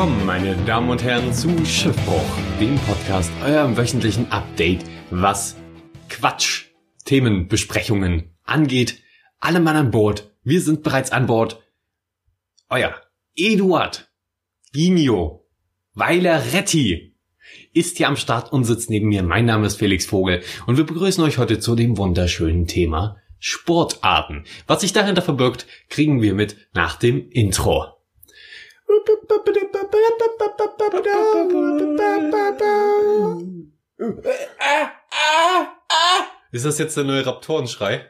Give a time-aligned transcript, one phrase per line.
[0.00, 2.24] Willkommen, meine Damen und Herren, zu Schiffbruch,
[2.58, 5.56] dem Podcast, eurem wöchentlichen Update, was
[6.08, 6.68] Quatsch,
[7.04, 9.02] Themenbesprechungen angeht.
[9.40, 11.62] Alle Mann an Bord, wir sind bereits an Bord.
[12.70, 12.94] Euer
[13.36, 14.10] Eduard,
[14.72, 15.46] Ginio,
[15.92, 17.14] Weiler-Retti
[17.74, 19.22] ist hier am Start und sitzt neben mir.
[19.22, 24.44] Mein Name ist Felix Vogel und wir begrüßen euch heute zu dem wunderschönen Thema Sportarten.
[24.66, 27.99] Was sich dahinter verbirgt, kriegen wir mit nach dem Intro.
[36.52, 38.06] Ist das jetzt der neue Raptorenschrei?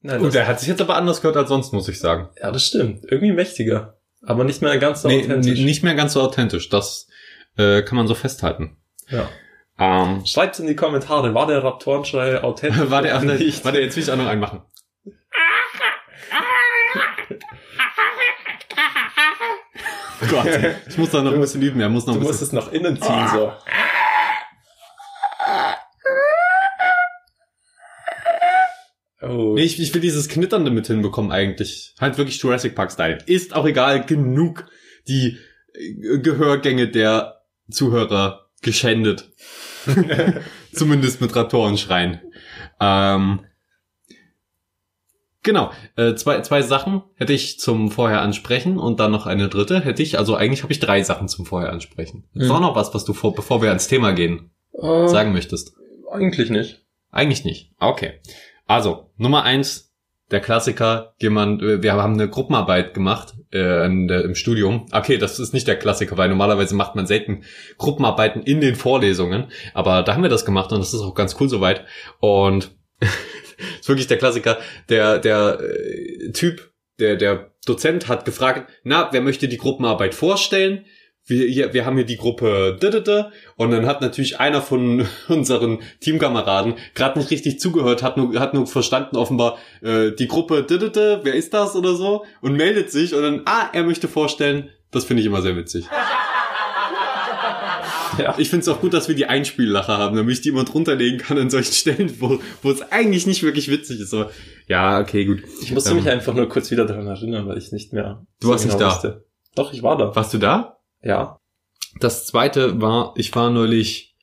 [0.00, 2.28] Nein, das, der hat sich jetzt aber anders gehört als sonst, muss ich sagen.
[2.40, 3.04] ja, das stimmt.
[3.10, 3.98] Irgendwie mächtiger.
[4.22, 5.58] Aber nicht mehr ganz so Nee, authentisch.
[5.60, 6.68] nicht mehr ganz so authentisch.
[6.68, 7.08] Das
[7.56, 8.76] äh, kann man so festhalten.
[9.08, 9.28] Ja.
[9.78, 12.90] Ähm, Schreibt's in die Kommentare, war der Raptorenschrei authentisch?
[12.90, 13.64] war der, nicht?
[13.64, 14.62] war der jetzt will ich auch noch einen machen.
[20.28, 20.48] Gott,
[20.88, 21.80] ich muss da noch ein bisschen üben.
[21.80, 23.52] Er muss noch Du ein musst es nach innen ziehen, so.
[29.20, 29.54] Oh.
[29.54, 31.94] Nee, ich, ich will dieses Knitternde mit hinbekommen eigentlich.
[32.00, 33.18] Halt wirklich Jurassic Park Style.
[33.26, 34.66] Ist auch egal, genug
[35.08, 35.38] die
[35.74, 39.30] äh, Gehörgänge der Zuhörer geschändet.
[40.72, 42.20] Zumindest mit Raptorenschreien.
[42.80, 43.40] Ähm,
[45.42, 49.80] genau, äh, zwei, zwei Sachen hätte ich zum Vorher ansprechen und dann noch eine dritte
[49.80, 52.24] hätte ich, also eigentlich habe ich drei Sachen zum Vorher ansprechen.
[52.34, 52.54] Ist Mhm.
[52.54, 54.50] auch noch was, was du vor, bevor wir ans Thema gehen,
[54.80, 55.72] Äh, sagen möchtest?
[56.10, 56.84] Eigentlich nicht.
[57.10, 57.72] Eigentlich nicht.
[57.80, 58.20] Okay.
[58.66, 59.92] Also, Nummer eins,
[60.30, 64.86] der Klassiker, jemand, äh, wir haben eine Gruppenarbeit gemacht äh, im Studium.
[64.92, 67.44] Okay, das ist nicht der Klassiker, weil normalerweise macht man selten
[67.78, 69.46] Gruppenarbeiten in den Vorlesungen.
[69.72, 71.86] Aber da haben wir das gemacht und das ist auch ganz cool soweit.
[72.20, 72.70] Und
[73.80, 74.58] ist wirklich der Klassiker.
[74.88, 80.84] Der, der äh, Typ, der, der Dozent hat gefragt, na, wer möchte die Gruppenarbeit vorstellen?
[81.26, 82.78] Wir, hier, wir haben hier die Gruppe
[83.56, 88.54] und dann hat natürlich einer von unseren Teamkameraden gerade nicht richtig zugehört, hat nur, hat
[88.54, 93.22] nur verstanden offenbar äh, die Gruppe wer ist das oder so und meldet sich und
[93.22, 94.70] dann, ah, er möchte vorstellen.
[94.90, 95.84] Das finde ich immer sehr witzig.
[98.22, 98.34] Ja.
[98.38, 100.94] Ich finde es auch gut, dass wir die Einspiellacher haben, damit ich die immer drunter
[100.94, 104.12] legen kann an solchen Stellen, wo, wo es eigentlich nicht wirklich witzig ist.
[104.12, 104.30] Aber,
[104.66, 105.42] ja, okay, gut.
[105.62, 108.26] Ich musste Ähm, mich einfach nur kurz wieder daran erinnern, weil ich nicht mehr.
[108.40, 108.88] Du warst nicht da.
[108.88, 109.24] wusste.
[109.54, 110.14] Doch, ich war da.
[110.14, 110.78] Warst du da?
[111.02, 111.38] Ja.
[112.00, 114.16] Das zweite war, ich war neulich,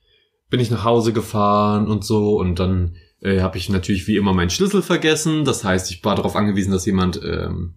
[0.49, 4.33] bin ich nach Hause gefahren und so und dann äh, habe ich natürlich wie immer
[4.33, 5.45] meinen Schlüssel vergessen.
[5.45, 7.75] Das heißt, ich war darauf angewiesen, dass jemand, ähm,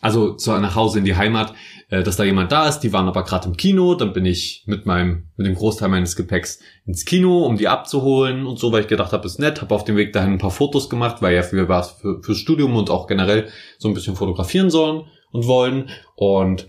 [0.00, 1.54] also zu, nach Hause in die Heimat,
[1.90, 2.80] äh, dass da jemand da ist.
[2.80, 3.94] Die waren aber gerade im Kino.
[3.94, 8.46] Dann bin ich mit meinem, mit dem Großteil meines Gepäcks ins Kino, um die abzuholen
[8.46, 9.60] und so, weil ich gedacht habe, ist nett.
[9.60, 12.38] Habe auf dem Weg dahin ein paar Fotos gemacht, weil ja für was für, fürs
[12.38, 13.48] Studium und auch generell
[13.78, 15.90] so ein bisschen fotografieren sollen und wollen.
[16.14, 16.68] Und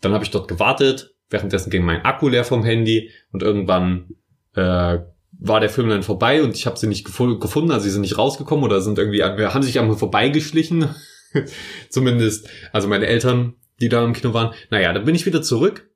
[0.00, 1.14] dann habe ich dort gewartet.
[1.30, 4.16] Währenddessen ging mein Akku leer vom Handy und irgendwann
[4.54, 4.98] äh,
[5.38, 8.02] war der Film dann vorbei und ich habe sie nicht gefu gefunden, also sie sind
[8.02, 10.90] nicht rausgekommen oder sind irgendwie haben sich einmal vorbeigeschlichen.
[11.88, 14.54] Zumindest, also meine Eltern, die da im Kino waren.
[14.70, 15.88] Naja, dann bin ich wieder zurück.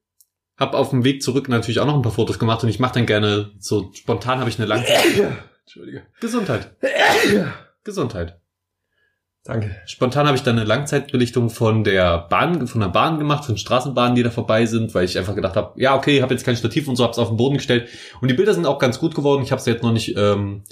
[0.56, 2.94] Hab auf dem Weg zurück natürlich auch noch ein paar Fotos gemacht und ich mache
[2.94, 5.04] dann gerne so spontan habe ich eine Langzeit.
[5.64, 6.02] Entschuldige.
[6.20, 6.76] Gesundheit.
[7.84, 8.40] Gesundheit.
[9.42, 9.76] Danke.
[9.84, 14.14] Spontan habe ich dann eine Langzeitbelichtung von der Bahn, von der Bahn gemacht, von Straßenbahnen,
[14.14, 16.88] die da vorbei sind, weil ich einfach gedacht habe, ja okay, habe jetzt kein Stativ
[16.88, 17.88] und so, hab's auf den Boden gestellt
[18.22, 19.42] und die Bilder sind auch ganz gut geworden.
[19.42, 20.64] Ich habe sie jetzt noch nicht, ähm,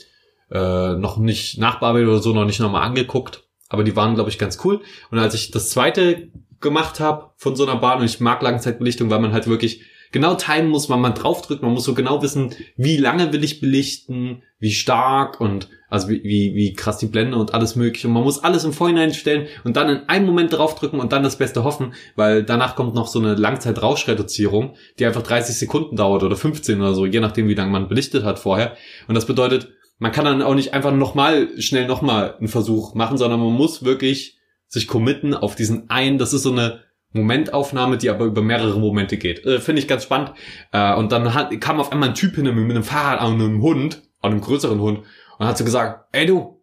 [0.51, 4.39] äh, noch nicht nachbearbeitet oder so, noch nicht nochmal angeguckt, aber die waren glaube ich
[4.39, 4.81] ganz cool.
[5.11, 6.29] Und als ich das zweite
[6.61, 10.35] gemacht habe von so einer Bahn und ich mag Langzeitbelichtung, weil man halt wirklich genau
[10.35, 11.63] timen muss, wann man draufdrückt.
[11.63, 16.23] Man muss so genau wissen, wie lange will ich belichten, wie stark und also wie,
[16.23, 18.07] wie, wie krass die Blende und alles mögliche.
[18.07, 21.23] Und man muss alles im Vorhinein stellen und dann in einem Moment draufdrücken und dann
[21.23, 26.23] das Beste hoffen, weil danach kommt noch so eine Langzeitrauschreduzierung, die einfach 30 Sekunden dauert
[26.23, 28.77] oder 15 oder so, je nachdem, wie lange man belichtet hat vorher.
[29.09, 33.19] Und das bedeutet, man kann dann auch nicht einfach nochmal schnell nochmal einen Versuch machen,
[33.19, 36.81] sondern man muss wirklich sich committen auf diesen einen, das ist so eine
[37.13, 39.47] Momentaufnahme, die aber über mehrere Momente geht.
[39.47, 40.33] Äh, Finde ich ganz spannend.
[40.73, 43.63] Äh, und dann hat, kam auf einmal ein Typ hin mit einem Fahrrad an einem
[43.63, 45.05] Hund, an einem größeren Hund,
[45.39, 46.62] und hat so gesagt, ey du,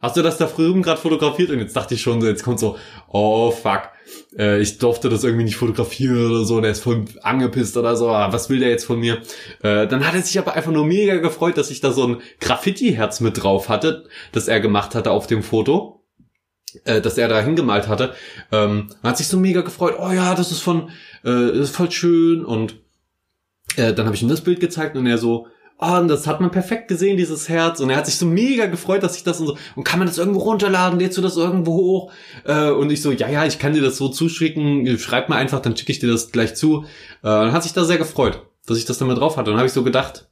[0.00, 1.50] hast du das da drüben gerade fotografiert?
[1.50, 2.76] Und jetzt dachte ich schon, so, jetzt kommt so,
[3.08, 3.90] oh fuck,
[4.36, 8.08] äh, ich durfte das irgendwie nicht fotografieren oder so, der ist voll angepisst oder so,
[8.08, 9.18] ah, was will der jetzt von mir?
[9.62, 12.16] Äh, dann hat er sich aber einfach nur mega gefreut, dass ich da so ein
[12.40, 15.96] Graffiti-Herz mit drauf hatte, das er gemacht hatte auf dem Foto.
[16.84, 18.14] Äh, dass er da hingemalt hatte,
[18.52, 20.90] ähm, hat sich so mega gefreut, oh ja, das ist von,
[21.24, 22.44] äh, das ist voll schön.
[22.44, 22.76] Und
[23.76, 25.48] äh, dann habe ich ihm das Bild gezeigt und er so,
[25.82, 27.80] Oh, und das hat man perfekt gesehen, dieses Herz.
[27.80, 29.56] Und er hat sich so mega gefreut, dass ich das und so.
[29.76, 30.98] Und kann man das irgendwo runterladen?
[30.98, 32.12] Lädst du das irgendwo hoch?
[32.44, 34.98] Äh, und ich so, ja, ja, ich kann dir das so zuschicken.
[34.98, 36.84] Schreib mir einfach, dann schicke ich dir das gleich zu.
[37.22, 39.50] Äh, dann hat sich da sehr gefreut, dass ich das dann mal drauf hatte.
[39.50, 40.29] Und dann habe ich so gedacht,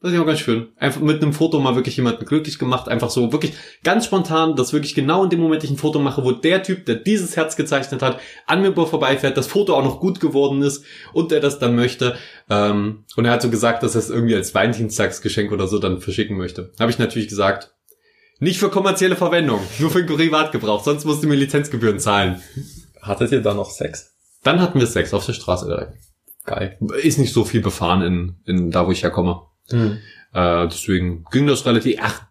[0.00, 0.68] das ist ja auch ganz schön.
[0.76, 2.88] Einfach mit einem Foto mal wirklich jemanden glücklich gemacht.
[2.88, 3.52] Einfach so wirklich
[3.84, 6.86] ganz spontan, dass wirklich genau in dem Moment ich ein Foto mache, wo der Typ,
[6.86, 10.84] der dieses Herz gezeichnet hat, an mir vorbeifährt, das Foto auch noch gut geworden ist
[11.12, 12.16] und der das dann möchte.
[12.48, 16.00] Ähm, und er hat so gesagt, dass er es irgendwie als Valentinstagsgeschenk oder so dann
[16.00, 16.72] verschicken möchte.
[16.80, 17.74] Habe ich natürlich gesagt,
[18.38, 22.40] nicht für kommerzielle Verwendung, nur für Privatgebrauch, sonst musst du mir Lizenzgebühren zahlen.
[23.02, 24.14] Hattet ihr da noch Sex?
[24.42, 25.92] Dann hatten wir Sex auf der Straße direkt.
[26.46, 26.78] Geil.
[27.02, 29.42] Ist nicht so viel befahren in, in da, wo ich herkomme.
[29.70, 29.98] Hm.
[30.32, 31.98] Äh, deswegen ging das relativ.
[32.00, 32.22] Ach,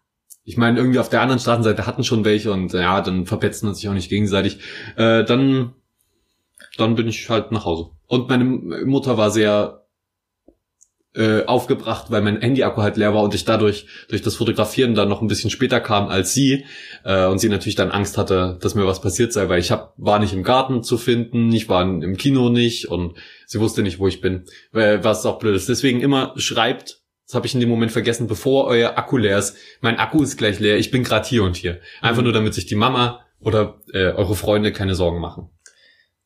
[0.44, 3.76] ich meine, irgendwie auf der anderen Straßenseite hatten schon welche und ja, dann verpetzen man
[3.76, 4.60] sich auch nicht gegenseitig.
[4.96, 5.76] Äh, dann,
[6.78, 7.92] dann bin ich halt nach Hause.
[8.08, 9.80] Und meine Mutter war sehr
[11.16, 15.10] äh, aufgebracht, weil mein Handy-Akku halt leer war und ich dadurch durch das Fotografieren dann
[15.10, 16.66] noch ein bisschen später kam als sie
[17.04, 19.94] äh, und sie natürlich dann Angst hatte, dass mir was passiert sei, weil ich hab,
[19.98, 24.00] war nicht im Garten zu finden, ich war im Kino nicht und sie wusste nicht,
[24.00, 25.68] wo ich bin, was auch blöd ist.
[25.68, 29.56] Deswegen immer schreibt das habe ich in dem Moment vergessen, bevor euer Akku leer ist.
[29.82, 31.78] Mein Akku ist gleich leer, ich bin gerade hier und hier.
[32.02, 32.24] Einfach mhm.
[32.24, 35.48] nur, damit sich die Mama oder äh, eure Freunde keine Sorgen machen.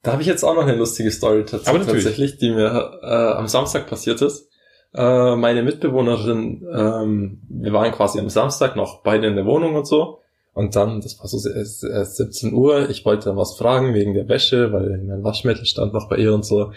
[0.01, 3.49] Da habe ich jetzt auch noch eine lustige Story tats tatsächlich, die mir äh, am
[3.49, 4.47] Samstag passiert ist.
[4.93, 9.85] Äh, meine Mitbewohnerin, ähm, wir waren quasi am Samstag noch beide in der Wohnung und
[9.85, 10.19] so.
[10.53, 14.71] Und dann, das war so 17 Uhr, ich wollte dann was fragen wegen der Wäsche,
[14.71, 16.71] weil mein Waschmittel stand noch bei ihr und so.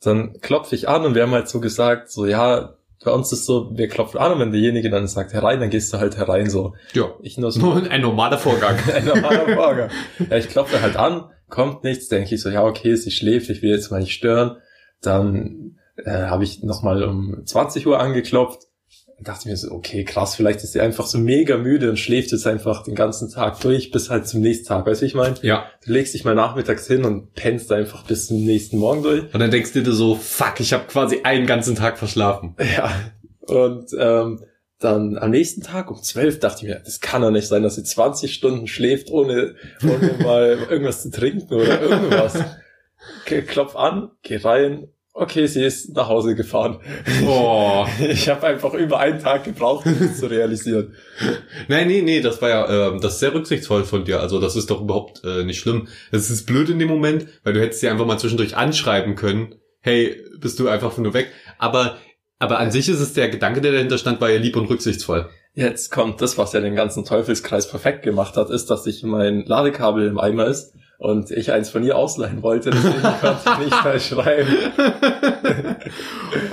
[0.00, 3.46] Dann klopfe ich an und wir haben halt so gesagt, so ja, bei uns ist
[3.46, 6.48] so, wir klopfen an und wenn derjenige dann sagt herein, dann gehst du halt herein
[6.48, 6.74] so.
[6.92, 7.14] Ja.
[7.20, 7.72] Ich nur so.
[7.72, 8.76] ein normaler Vorgang.
[8.94, 9.90] ein normaler Vorgang.
[10.30, 13.62] Ja, ich klopfe halt an, kommt nichts, denke ich so, ja okay, sie schläft, ich
[13.62, 14.56] will jetzt mal nicht stören.
[15.00, 18.62] Dann äh, habe ich nochmal um 20 Uhr angeklopft
[19.22, 22.46] dachte mir so, okay, krass, vielleicht ist sie einfach so mega müde und schläft jetzt
[22.46, 24.86] einfach den ganzen Tag durch bis halt zum nächsten Tag.
[24.86, 25.34] Weißt du, ich meine?
[25.42, 25.66] Ja.
[25.84, 29.32] Du legst dich mal nachmittags hin und pennst einfach bis zum nächsten Morgen durch.
[29.32, 32.56] Und dann denkst du dir so, fuck, ich habe quasi einen ganzen Tag verschlafen.
[32.76, 32.92] Ja.
[33.40, 34.44] Und ähm,
[34.78, 37.76] dann am nächsten Tag um zwölf dachte ich mir, das kann doch nicht sein, dass
[37.76, 42.38] sie 20 Stunden schläft, ohne, ohne mal irgendwas zu trinken oder irgendwas.
[43.46, 46.80] Klopf an, geh rein, okay, sie ist nach Hause gefahren.
[47.24, 47.88] Boah.
[48.00, 50.94] Ich habe einfach über einen Tag gebraucht, um das zu realisieren.
[51.68, 54.20] Nein, nee, nee, das war ja, äh, das ist sehr rücksichtsvoll von dir.
[54.20, 55.88] Also das ist doch überhaupt äh, nicht schlimm.
[56.10, 59.54] Es ist blöd in dem Moment, weil du hättest sie einfach mal zwischendurch anschreiben können.
[59.80, 61.28] Hey, bist du einfach nur weg?
[61.58, 61.96] Aber,
[62.38, 65.28] aber an sich ist es der Gedanke, der dahinter stand, war ja lieb und rücksichtsvoll.
[65.54, 69.44] Jetzt kommt das, was ja den ganzen Teufelskreis perfekt gemacht hat, ist, dass sich mein
[69.44, 73.84] Ladekabel im Eimer ist und ich eins von ihr ausleihen wollte, deswegen konnte ich nicht
[73.84, 74.56] mehr schreiben.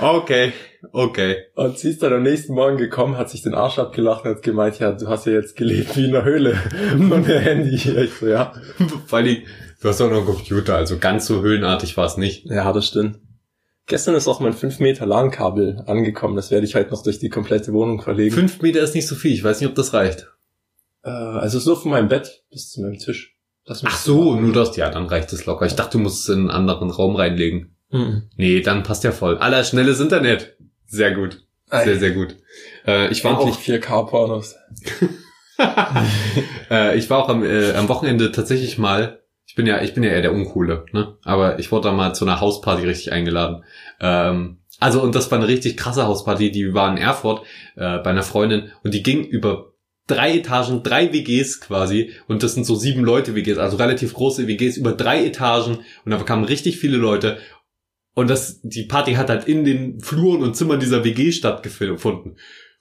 [0.00, 0.52] okay,
[0.92, 1.36] okay.
[1.54, 4.42] Und sie ist dann am nächsten Morgen gekommen, hat sich den Arsch abgelacht und hat
[4.42, 6.54] gemeint, ja, du hast ja jetzt gelebt wie in einer Höhle
[7.08, 7.76] von der Handy.
[7.76, 8.52] Ich so, ja.
[9.08, 9.46] Weil die,
[9.80, 12.46] du hast auch noch einen Computer, also ganz so höhlenartig war es nicht.
[12.46, 13.20] Ja, das stimmt.
[13.86, 16.34] Gestern ist auch mein 5 Meter LAN-Kabel angekommen.
[16.34, 18.34] Das werde ich halt noch durch die komplette Wohnung verlegen.
[18.34, 19.32] 5 Meter ist nicht so viel.
[19.32, 20.26] Ich weiß nicht, ob das reicht.
[21.04, 23.36] Äh, also es ist nur von meinem Bett bis zu meinem Tisch.
[23.84, 25.66] Ach so, nur das, ja, dann reicht es locker.
[25.66, 27.76] Ich dachte, du musst es in einen anderen Raum reinlegen.
[27.90, 28.22] Mhm.
[28.36, 29.38] Nee, dann passt ja voll.
[29.38, 30.56] Aller schnelles Internet.
[30.86, 31.44] Sehr gut.
[31.70, 32.36] Sehr, sehr gut.
[32.86, 34.56] Äh, ich war auch 4K-Pornos.
[36.70, 40.02] äh, ich war auch am, äh, am Wochenende tatsächlich mal, ich bin ja, ich bin
[40.02, 41.16] ja eher der Uncoole, ne?
[41.22, 43.64] Aber ich wurde da mal zu einer Hausparty richtig eingeladen.
[44.00, 47.42] Ähm, also, und das war eine richtig krasse Hausparty, die war in Erfurt
[47.76, 49.69] äh, bei einer Freundin und die ging über
[50.06, 52.12] drei Etagen, drei WGs quasi.
[52.26, 55.78] Und das sind so sieben Leute WGs, also relativ große WGs über drei Etagen.
[56.04, 57.38] Und da kamen richtig viele Leute.
[58.14, 62.38] Und das, die Party hat halt in den Fluren und Zimmern dieser WG stattgefunden.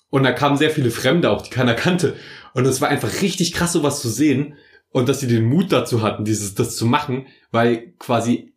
[0.10, 2.16] Und da kamen sehr viele Fremde auch, die keiner kannte.
[2.54, 4.56] Und es war einfach richtig krass sowas zu sehen.
[4.92, 8.56] Und dass sie den Mut dazu hatten, dieses, das zu machen, weil quasi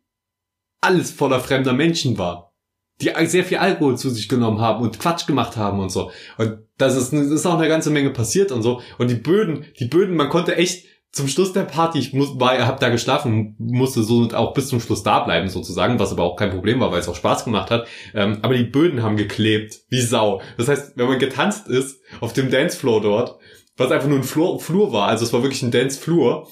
[0.81, 2.52] alles voller fremder Menschen war
[3.01, 6.11] die sehr viel Alkohol zu sich genommen haben und Quatsch gemacht haben und so.
[6.37, 8.81] Und das ist, das ist auch eine ganze Menge passiert und so.
[8.97, 12.57] Und die Böden, die Böden, man konnte echt zum Schluss der Party, ich muss, war,
[12.65, 16.35] hab da geschlafen, musste so auch bis zum Schluss da bleiben sozusagen, was aber auch
[16.35, 17.87] kein Problem war, weil es auch Spaß gemacht hat.
[18.15, 20.41] Ähm, aber die Böden haben geklebt, wie Sau.
[20.57, 23.37] Das heißt, wenn man getanzt ist auf dem Dancefloor dort,
[23.77, 26.47] was einfach nur ein Flur, Flur war, also es war wirklich ein Dancefloor,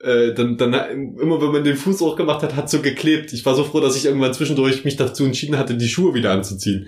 [0.00, 0.72] äh, dann, dann
[1.18, 3.32] immer wenn man den Fuß hochgemacht hat, hat so geklebt.
[3.32, 6.30] Ich war so froh, dass ich irgendwann zwischendurch mich dazu entschieden hatte, die Schuhe wieder
[6.30, 6.86] anzuziehen.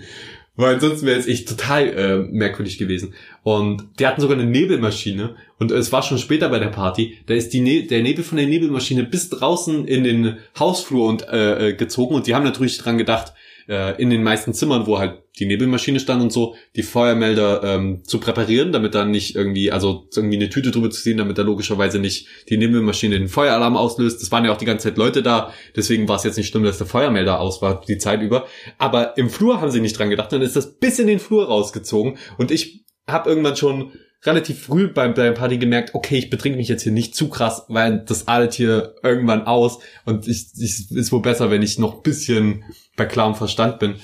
[0.55, 3.13] Weil ansonsten wäre es echt total äh, merkwürdig gewesen.
[3.43, 5.35] Und die hatten sogar eine Nebelmaschine.
[5.59, 7.17] Und es war schon später bei der Party.
[7.25, 11.27] Da ist die ne der Nebel von der Nebelmaschine bis draußen in den Hausflur und
[11.29, 12.15] äh, äh, gezogen.
[12.15, 13.33] Und die haben natürlich dran gedacht,
[13.67, 18.03] äh, in den meisten Zimmern, wo halt die Nebelmaschine stand und so, die Feuermelder ähm,
[18.03, 21.43] zu präparieren, damit dann nicht irgendwie, also irgendwie eine Tüte drüber zu ziehen, damit da
[21.43, 24.21] logischerweise nicht die Nebelmaschine den Feueralarm auslöst.
[24.21, 26.63] Das waren ja auch die ganze Zeit Leute da, deswegen war es jetzt nicht schlimm,
[26.63, 28.47] dass der Feuermelder aus war die Zeit über.
[28.77, 31.47] Aber im Flur haben sie nicht dran gedacht, dann ist das bis in den Flur
[31.47, 33.91] rausgezogen und ich habe irgendwann schon
[34.23, 37.65] relativ früh beim, beim Party gemerkt, okay, ich betrink mich jetzt hier nicht zu krass,
[37.69, 42.03] weil das artet hier irgendwann aus und ich, ich ist wohl besser, wenn ich noch
[42.03, 42.63] bisschen
[42.95, 43.95] bei klarem Verstand bin.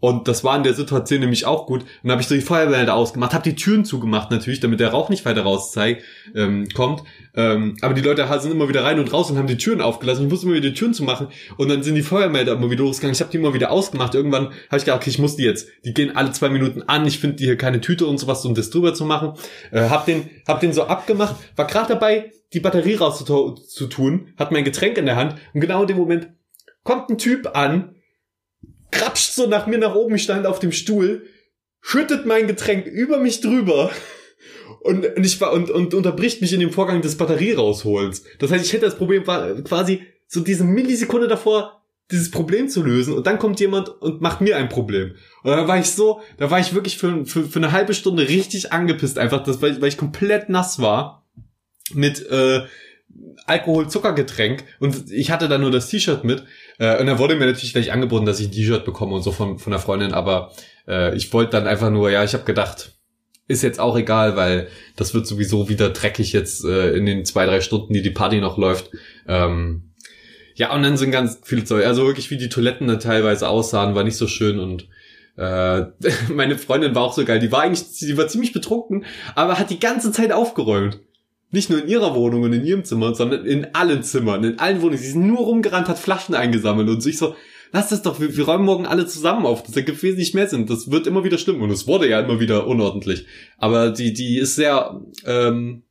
[0.00, 1.82] Und das war in der Situation nämlich auch gut.
[1.82, 4.88] Und dann habe ich so die Feuerwehrmelder ausgemacht, habe die Türen zugemacht natürlich, damit der
[4.88, 6.02] Rauch nicht weiter raus zeigt,
[6.34, 7.02] ähm, kommt.
[7.34, 10.24] Ähm, aber die Leute sind immer wieder rein und raus und haben die Türen aufgelassen.
[10.24, 11.28] Ich musste immer wieder die Türen zu machen.
[11.58, 13.14] Und dann sind die Feuermelder immer wieder losgegangen.
[13.14, 14.14] Ich habe die immer wieder ausgemacht.
[14.14, 15.68] Irgendwann habe ich gedacht, okay, ich muss die jetzt.
[15.84, 17.06] Die gehen alle zwei Minuten an.
[17.06, 19.34] Ich finde hier keine Tüte und sowas, um das drüber zu machen.
[19.70, 21.36] Äh, hab den, hab den so abgemacht.
[21.56, 24.28] War gerade dabei, die Batterie rauszutun.
[24.38, 25.36] Hat mein Getränk in der Hand.
[25.52, 26.30] Und genau in dem Moment
[26.82, 27.94] kommt ein Typ an,
[28.90, 31.26] krapscht so nach mir nach oben, ich stand auf dem Stuhl,
[31.80, 33.90] schüttet mein Getränk über mich drüber
[34.80, 38.24] und, und ich und, und unterbricht mich in dem Vorgang des Batterie rausholens.
[38.38, 41.80] Das heißt, ich hätte das Problem quasi so diese Millisekunde davor
[42.10, 45.14] dieses Problem zu lösen und dann kommt jemand und macht mir ein Problem.
[45.42, 48.28] Und dann war ich so, da war ich wirklich für, für, für eine halbe Stunde
[48.28, 51.28] richtig angepisst einfach, das, weil, weil ich komplett nass war
[51.92, 52.62] mit äh,
[53.46, 56.44] Alkohol-Zuckergetränk und ich hatte da nur das T-Shirt mit
[56.80, 59.32] äh, und dann wurde mir natürlich gleich angeboten, dass ich ein T-Shirt bekomme und so
[59.32, 60.50] von, von der Freundin, aber
[60.88, 62.92] äh, ich wollte dann einfach nur, ja, ich habe gedacht,
[63.48, 67.44] ist jetzt auch egal, weil das wird sowieso wieder dreckig jetzt äh, in den zwei,
[67.44, 68.90] drei Stunden, die die Party noch läuft.
[69.28, 69.92] Ähm,
[70.54, 73.94] ja, und dann sind ganz viele Zeug, also wirklich wie die Toiletten da teilweise aussahen,
[73.94, 74.88] war nicht so schön und
[75.36, 75.82] äh,
[76.32, 79.68] meine Freundin war auch so geil, die war eigentlich, die war ziemlich betrunken, aber hat
[79.68, 81.00] die ganze Zeit aufgeräumt.
[81.52, 84.82] Nicht nur in ihrer Wohnung und in ihrem Zimmer, sondern in allen Zimmern, in allen
[84.82, 84.98] Wohnungen.
[84.98, 87.34] Sie ist nur rumgerannt, hat Flaschen eingesammelt und sich so,
[87.72, 89.62] lass das doch, wir, wir räumen morgen alle zusammen auf.
[89.62, 90.66] Das ergibt wesentlich mehr Sinn.
[90.66, 91.62] Das wird immer wieder stimmen.
[91.62, 93.26] Und es wurde ja immer wieder unordentlich.
[93.58, 95.82] Aber die, die ist sehr ähm,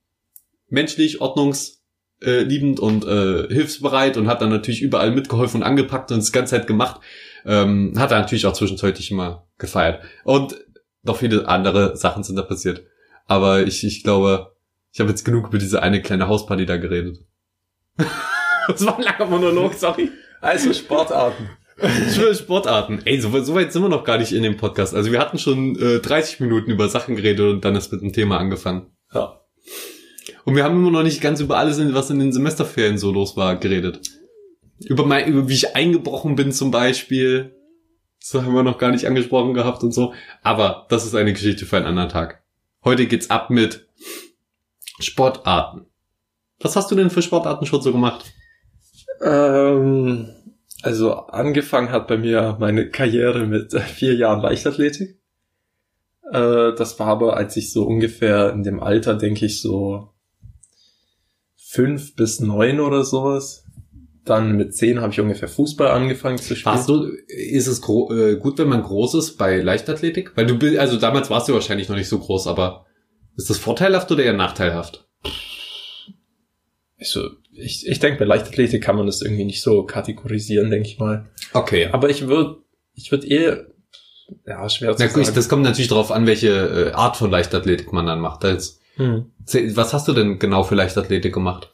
[0.70, 6.32] menschlich, ordnungsliebend und äh, hilfsbereit und hat dann natürlich überall mitgeholfen und angepackt und das
[6.32, 7.02] ganze Zeit gemacht.
[7.46, 10.04] Ähm, hat er natürlich auch zwischenzeitlich immer gefeiert.
[10.24, 10.56] Und
[11.04, 12.84] noch viele andere Sachen sind da passiert.
[13.26, 14.54] Aber ich, ich glaube,
[14.92, 17.20] ich habe jetzt genug über diese eine kleine Hausparty da geredet.
[18.68, 20.12] das war ein langer Monolog, sorry.
[20.42, 21.50] Also Sportarten.
[22.34, 23.02] Sportarten.
[23.06, 24.94] Ey, so, so, weit sind wir noch gar nicht in dem Podcast.
[24.94, 28.14] Also wir hatten schon äh, 30 Minuten über Sachen geredet und dann ist mit dem
[28.14, 28.88] Thema angefangen.
[29.14, 29.40] Ja.
[30.46, 33.38] Und wir haben immer noch nicht ganz über alles, was in den Semesterferien so los
[33.38, 34.02] war, geredet.
[34.86, 37.56] Über mein, über wie ich eingebrochen bin zum Beispiel.
[38.20, 40.14] Das haben wir noch gar nicht angesprochen gehabt und so.
[40.42, 42.44] Aber das ist eine Geschichte für einen anderen Tag.
[42.84, 43.89] Heute geht's ab mit
[45.00, 45.86] Sportarten.
[46.60, 48.34] Was hast du denn für Sportarten schon so gemacht?
[49.22, 50.30] Ähm,
[50.82, 55.20] also angefangen hat bei mir meine Karriere mit vier Jahren Leichtathletik.
[56.32, 60.10] Äh, das war aber, als ich so ungefähr in dem Alter, denke ich, so
[61.56, 63.66] fünf bis neun oder sowas.
[64.26, 66.76] Dann mit zehn habe ich ungefähr Fußball angefangen zu spielen.
[66.76, 70.34] Warst du, ist es äh, gut, wenn man groß ist bei Leichtathletik?
[70.36, 72.86] Weil du, also damals warst du wahrscheinlich noch nicht so groß, aber
[73.40, 75.08] ist das vorteilhaft oder eher nachteilhaft?
[77.00, 81.00] Also, ich, ich denke, bei Leichtathletik kann man das irgendwie nicht so kategorisieren, denke ich
[81.00, 81.30] mal.
[81.54, 81.88] Okay.
[81.92, 82.58] Aber ich würde,
[82.94, 83.68] ich würde eher,
[84.46, 85.36] ja, schwer zu Na, sagen.
[85.36, 88.44] Das kommt natürlich darauf an, welche äh, Art von Leichtathletik man dann macht.
[88.44, 89.32] Das, hm.
[89.74, 91.72] Was hast du denn genau für Leichtathletik gemacht?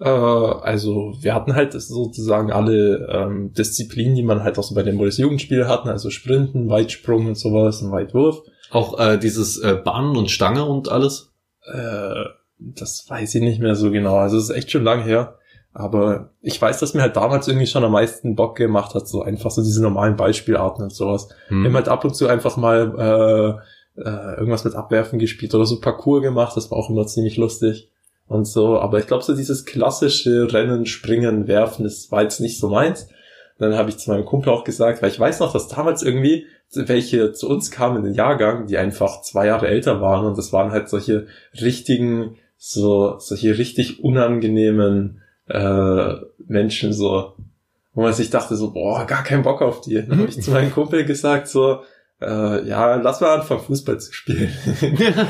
[0.00, 4.82] Äh, also, wir hatten halt sozusagen alle ähm, Disziplinen, die man halt auch so bei
[4.82, 8.42] den Bundesjugendspielen hatten, also Sprinten, Weitsprung und sowas, und Weitwurf.
[8.72, 11.30] Auch äh, dieses äh, Bahnen und Stange und alles?
[11.64, 12.24] Äh,
[12.58, 14.16] das weiß ich nicht mehr so genau.
[14.16, 15.38] Also es ist echt schon lang her.
[15.74, 19.22] Aber ich weiß, dass mir halt damals irgendwie schon am meisten Bock gemacht hat, so
[19.22, 21.28] einfach so diese normalen Beispielarten und sowas.
[21.48, 21.62] Hm.
[21.62, 23.60] Wir haben halt ab und zu einfach mal
[23.96, 27.36] äh, äh, irgendwas mit Abwerfen gespielt oder so Parcours gemacht, das war auch immer ziemlich
[27.36, 27.90] lustig
[28.26, 28.78] und so.
[28.78, 33.08] Aber ich glaube, so dieses klassische Rennen, Springen, Werfen, das war jetzt nicht so meins.
[33.62, 36.46] Dann habe ich zu meinem Kumpel auch gesagt, weil ich weiß noch, dass damals irgendwie
[36.74, 40.52] welche zu uns kamen in den Jahrgang, die einfach zwei Jahre älter waren und das
[40.52, 41.28] waren halt solche
[41.60, 46.14] richtigen, so solche richtig unangenehmen äh,
[46.44, 47.34] Menschen so,
[47.94, 49.94] wo man sich dachte so, boah, gar keinen Bock auf die.
[49.94, 51.82] Dann habe ich zu meinem Kumpel gesagt so,
[52.22, 54.52] äh, ja, lass mal anfangen, Fußball zu spielen.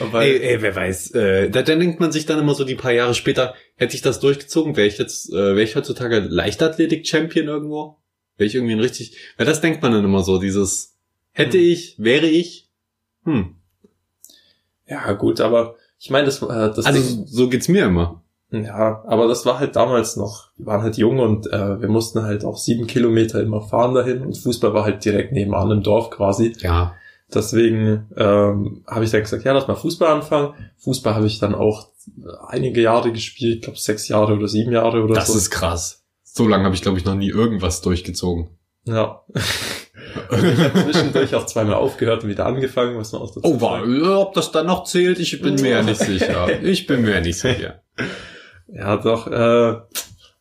[0.00, 1.12] Aber, ey, ey, wer weiß.
[1.12, 4.02] Äh, da, da denkt man sich dann immer so die paar Jahre später, hätte ich
[4.02, 7.98] das durchgezogen, wäre ich jetzt, äh, wäre ich heutzutage Leichtathletik-Champion irgendwo?
[8.36, 10.96] Wäre ich irgendwie ein richtig, weil das denkt man dann immer so, dieses
[11.32, 11.64] hätte hm.
[11.64, 12.68] ich, wäre ich,
[13.24, 13.56] hm.
[14.86, 18.24] Ja, gut, aber ich meine, das, äh, das Also Ding, so geht's mir immer.
[18.52, 22.22] Ja, aber das war halt damals noch, wir waren halt jung und äh, wir mussten
[22.22, 26.10] halt auch sieben Kilometer immer fahren dahin und Fußball war halt direkt nebenan im Dorf
[26.10, 26.52] quasi.
[26.58, 26.94] Ja.
[27.32, 30.54] Deswegen ähm, habe ich dann gesagt, ja, lass mal Fußball anfangen.
[30.78, 31.88] Fußball habe ich dann auch
[32.48, 35.34] einige Jahre gespielt, ich glaube sechs Jahre oder sieben Jahre oder das so.
[35.34, 36.04] Das ist krass.
[36.24, 38.50] So lange habe ich, glaube ich, noch nie irgendwas durchgezogen.
[38.84, 39.22] Ja.
[39.34, 39.40] ich
[40.30, 43.84] habe zwischendurch auch zweimal aufgehört und wieder angefangen, was man auch dazu Oh, war,
[44.20, 46.48] ob das dann noch zählt, ich bin mir nicht sicher.
[46.62, 47.82] Ich bin mir nicht sicher.
[48.72, 49.80] Ja, doch, äh,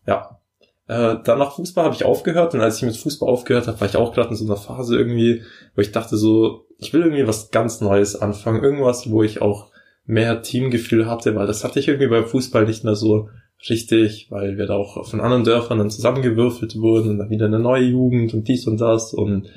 [0.08, 0.40] ja.
[0.88, 3.88] Äh, dann nach Fußball habe ich aufgehört und als ich mit Fußball aufgehört habe, war
[3.88, 5.44] ich auch gerade in so einer Phase irgendwie,
[5.76, 9.68] wo ich dachte so, ich will irgendwie was ganz Neues anfangen, irgendwas, wo ich auch
[10.06, 13.30] mehr Teamgefühl hatte, weil das hatte ich irgendwie beim Fußball nicht mehr so
[13.70, 17.60] richtig, weil wir da auch von anderen Dörfern dann zusammengewürfelt wurden und dann wieder eine
[17.60, 19.48] neue Jugend und dies und das und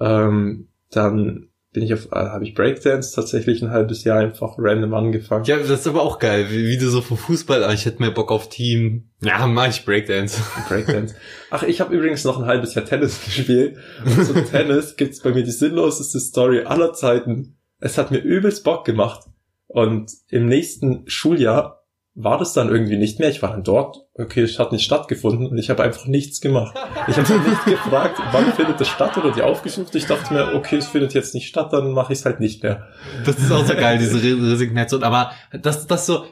[0.00, 4.94] ähm, dann bin ich auf, äh, habe ich Breakdance tatsächlich ein halbes Jahr einfach random
[4.94, 5.44] angefangen.
[5.44, 8.00] Ja, das ist aber auch geil, wie, wie du so vom Fußball, ah, ich hätte
[8.00, 9.10] mehr Bock auf Team.
[9.20, 10.40] Ja, mach ich Breakdance.
[10.68, 11.16] Breakdance.
[11.50, 13.76] Ach, ich habe übrigens noch ein halbes Jahr Tennis gespielt.
[14.04, 17.56] Und zum Tennis gibt's bei mir die sinnloseste Story aller Zeiten.
[17.80, 19.26] Es hat mir übelst Bock gemacht.
[19.66, 21.83] Und im nächsten Schuljahr
[22.16, 23.28] war das dann irgendwie nicht mehr.
[23.28, 26.76] Ich war dann dort, okay, es hat nicht stattgefunden und ich habe einfach nichts gemacht.
[27.08, 29.94] Ich habe nicht gefragt, wann findet das statt oder die aufgesucht.
[29.96, 32.62] Ich dachte mir, okay, es findet jetzt nicht statt, dann mache ich es halt nicht
[32.62, 32.86] mehr.
[33.26, 35.02] Das ist auch so geil, diese Resignation.
[35.02, 36.24] Aber das, das so,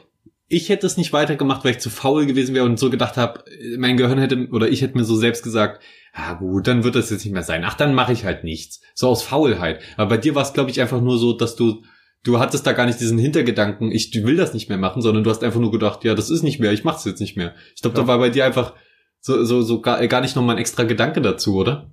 [0.47, 3.43] ich hätte es nicht weitergemacht, weil ich zu faul gewesen wäre und so gedacht habe,
[3.77, 5.81] mein Gehirn hätte, oder ich hätte mir so selbst gesagt,
[6.13, 7.63] ah gut, dann wird das jetzt nicht mehr sein.
[7.65, 8.79] Ach, dann mache ich halt nichts.
[8.93, 9.81] So aus Faulheit.
[9.97, 11.83] Aber bei dir war es, glaube ich, einfach nur so, dass du
[12.23, 15.29] du hattest da gar nicht diesen Hintergedanken, ich will das nicht mehr machen, sondern du
[15.29, 17.53] hast einfach nur gedacht, ja, das ist nicht mehr, ich mach's jetzt nicht mehr.
[17.75, 18.03] Ich glaube, ja.
[18.03, 18.73] da war bei dir einfach
[19.19, 21.91] so, so, so gar, gar nicht nochmal ein extra Gedanke dazu, oder?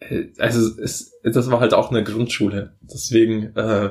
[0.00, 2.76] Äh, also es, das war halt auch eine Grundschule.
[2.80, 3.90] Deswegen, äh,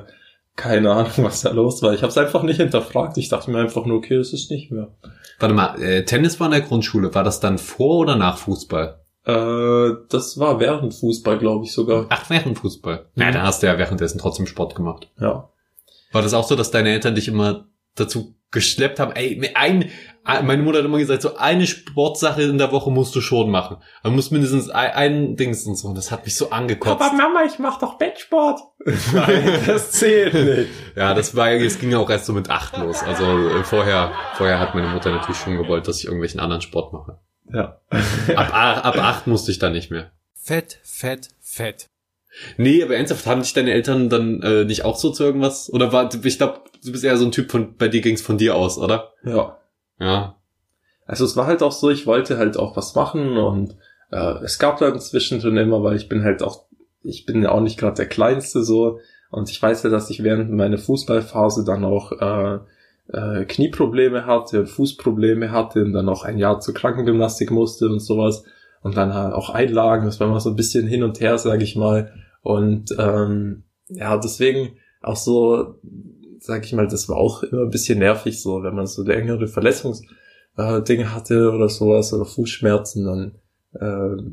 [0.55, 1.93] keine Ahnung, was da los war.
[1.93, 3.17] Ich habe es einfach nicht hinterfragt.
[3.17, 4.95] Ich dachte mir einfach nur, okay, es ist nicht mehr.
[5.39, 7.13] Warte mal, äh, Tennis war in der Grundschule.
[7.13, 8.99] War das dann vor oder nach Fußball?
[9.25, 12.05] Äh, das war während Fußball, glaube ich sogar.
[12.09, 13.07] Ach, während Fußball.
[13.15, 15.09] Ja, dann hast du ja währenddessen trotzdem Sport gemacht.
[15.19, 15.49] Ja.
[16.11, 19.89] War das auch so, dass deine Eltern dich immer dazu geschleppt haben, ey, ein,
[20.23, 23.77] meine Mutter hat immer gesagt, so eine Sportsache in der Woche musst du schon machen.
[24.03, 25.89] Man muss mindestens ein, ein Dings und so.
[25.89, 27.01] Und das hat mich so angekotzt.
[27.01, 28.59] Aber Mama, ich mach doch Bettsport.
[29.13, 30.69] Nein, das zählt nicht.
[30.95, 33.03] ja, das war, es ging ja auch erst so mit acht los.
[33.03, 36.93] Also äh, vorher, vorher hat meine Mutter natürlich schon gewollt, dass ich irgendwelchen anderen Sport
[36.93, 37.19] mache.
[37.53, 37.79] Ja.
[38.35, 40.11] ab, ab acht musste ich dann nicht mehr.
[40.33, 41.89] Fett, fett, fett.
[42.57, 45.71] Nee, aber ernsthaft, haben dich deine Eltern dann äh, nicht auch so zu irgendwas?
[45.71, 48.37] Oder war, ich glaube, du bist eher so ein Typ von, bei dir ging's von
[48.37, 49.13] dir aus, oder?
[49.23, 49.57] Ja.
[49.99, 50.35] Ja.
[51.05, 53.75] Also es war halt auch so, ich wollte halt auch was machen und
[54.11, 56.65] äh, es gab dann zwischendrin immer, weil ich bin halt auch,
[57.01, 58.99] ich bin ja auch nicht gerade der Kleinste so
[59.31, 62.59] und ich weiß ja, dass ich während meiner Fußballphase dann auch äh,
[63.13, 67.99] äh, Knieprobleme hatte und Fußprobleme hatte und dann auch ein Jahr zur Krankengymnastik musste und
[67.99, 68.43] sowas
[68.81, 71.63] und dann halt auch Einlagen, das war immer so ein bisschen hin und her, sage
[71.63, 72.11] ich mal.
[72.47, 75.75] Und ähm, ja, deswegen auch so,
[76.39, 79.47] sag ich mal, das war auch immer ein bisschen nervig, so, wenn man so längere
[79.47, 83.35] Verletzungsdinge äh, hatte oder sowas oder Fußschmerzen, dann
[83.73, 84.23] äh,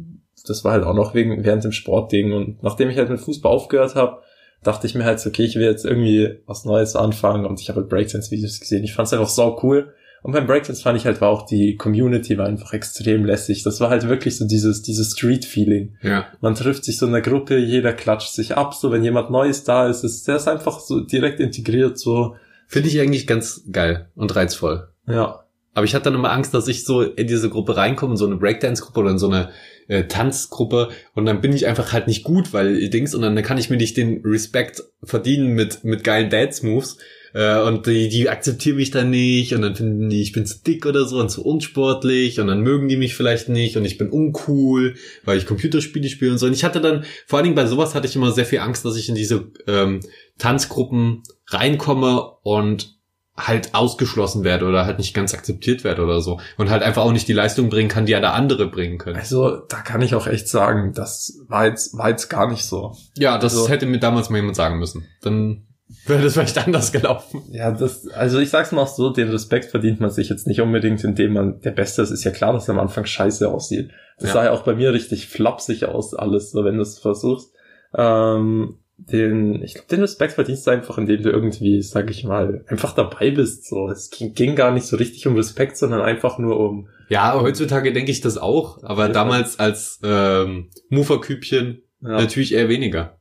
[0.46, 2.32] das war halt auch noch wegen während dem Sportding.
[2.32, 4.20] Und nachdem ich halt mit Fußball aufgehört habe,
[4.62, 7.80] dachte ich mir halt, okay, ich will jetzt irgendwie was Neues anfangen und ich habe
[7.80, 8.84] halt Breakdance-Videos gesehen.
[8.84, 9.92] Ich fand es einfach so cool
[10.24, 13.62] und beim Breakdance fand ich halt, war auch die Community war einfach extrem lässig.
[13.62, 15.98] Das war halt wirklich so dieses, dieses Street-Feeling.
[16.00, 16.28] Ja.
[16.40, 19.64] Man trifft sich so in der Gruppe, jeder klatscht sich ab, so wenn jemand Neues
[19.64, 22.36] da ist, ist der ist einfach so direkt integriert, so.
[22.68, 24.88] Finde ich eigentlich ganz geil und reizvoll.
[25.06, 25.44] Ja.
[25.74, 28.24] Aber ich hatte dann immer Angst, dass ich so in diese Gruppe reinkomme, in so
[28.24, 29.50] eine Breakdance-Gruppe oder in so eine
[29.88, 33.58] äh, Tanzgruppe und dann bin ich einfach halt nicht gut, weil Dings und dann kann
[33.58, 36.96] ich mir nicht den Respekt verdienen mit mit geilen Dance-Moves
[37.34, 40.62] äh, und die, die akzeptieren mich dann nicht und dann finden die, ich bin zu
[40.62, 43.98] dick oder so und zu unsportlich und dann mögen die mich vielleicht nicht und ich
[43.98, 44.94] bin uncool,
[45.24, 46.46] weil ich Computerspiele spiele und so.
[46.46, 48.84] Und ich hatte dann, vor allen Dingen bei sowas hatte ich immer sehr viel Angst,
[48.84, 50.00] dass ich in diese ähm,
[50.38, 52.94] Tanzgruppen reinkomme und
[53.36, 57.10] halt ausgeschlossen werde oder halt nicht ganz akzeptiert werde oder so und halt einfach auch
[57.10, 59.16] nicht die Leistung bringen kann, die ja da andere bringen können.
[59.16, 62.96] Also da kann ich auch echt sagen, das war jetzt, war jetzt gar nicht so.
[63.18, 65.08] Ja, das also, hätte mir damals mal jemand sagen müssen.
[65.20, 65.66] Dann
[66.06, 67.42] wäre das vielleicht anders gelaufen.
[67.50, 71.02] Ja, das, also ich sag's mal so, den Respekt verdient man sich jetzt nicht unbedingt,
[71.04, 72.10] indem man der Beste ist.
[72.10, 73.90] Ist ja klar, dass er am Anfang scheiße aussieht.
[74.18, 74.34] Das ja.
[74.34, 77.52] sah ja auch bei mir richtig flapsig aus, alles, so wenn du es versuchst.
[77.96, 82.64] Ähm, den, ich glaube, den Respekt verdienst du einfach, indem du irgendwie, sag ich mal,
[82.68, 83.66] einfach dabei bist.
[83.66, 86.88] So, es ging, ging gar nicht so richtig um Respekt, sondern einfach nur um.
[87.08, 89.12] Ja, heutzutage denke ich das auch, aber ja.
[89.12, 92.08] damals als ähm, Muferkübchen ja.
[92.08, 93.18] natürlich eher weniger.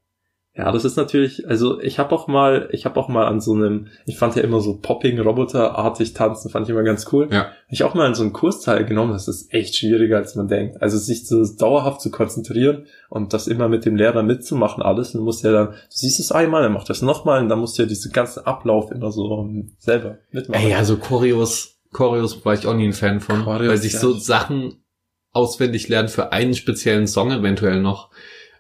[0.56, 3.54] Ja, das ist natürlich, also ich habe auch mal, ich habe auch mal an so
[3.54, 7.28] einem, ich fand ja immer so Popping-Roboter-artig tanzen, fand ich immer ganz cool.
[7.32, 7.48] Ja.
[7.70, 10.80] Ich auch mal an so einem Kurs teilgenommen, das ist echt schwieriger, als man denkt.
[10.80, 15.22] Also sich so dauerhaft zu konzentrieren und das immer mit dem Lehrer mitzumachen, alles, und
[15.22, 17.80] du musst ja dann, du siehst es einmal, dann macht das nochmal und dann musst
[17.80, 19.48] du ja diesen ganzen Ablauf immer so
[19.80, 20.64] selber mitmachen.
[20.64, 24.00] Ey, also Choreos, Choreos war ich auch nie ein Fan von, Choreos, weil sich ja.
[24.00, 24.84] so Sachen
[25.32, 28.12] auswendig lernen für einen speziellen Song eventuell noch.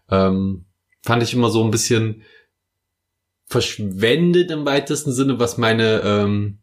[0.09, 0.65] Ähm,
[1.03, 2.23] fand ich immer so ein bisschen
[3.45, 6.59] verschwendet im weitesten Sinne, was meine, ähm,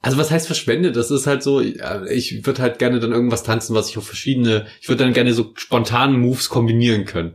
[0.00, 0.96] also was heißt verschwendet?
[0.96, 4.66] Das ist halt so, ich würde halt gerne dann irgendwas tanzen, was ich auf verschiedene,
[4.80, 7.34] ich würde dann gerne so spontanen Moves kombinieren können.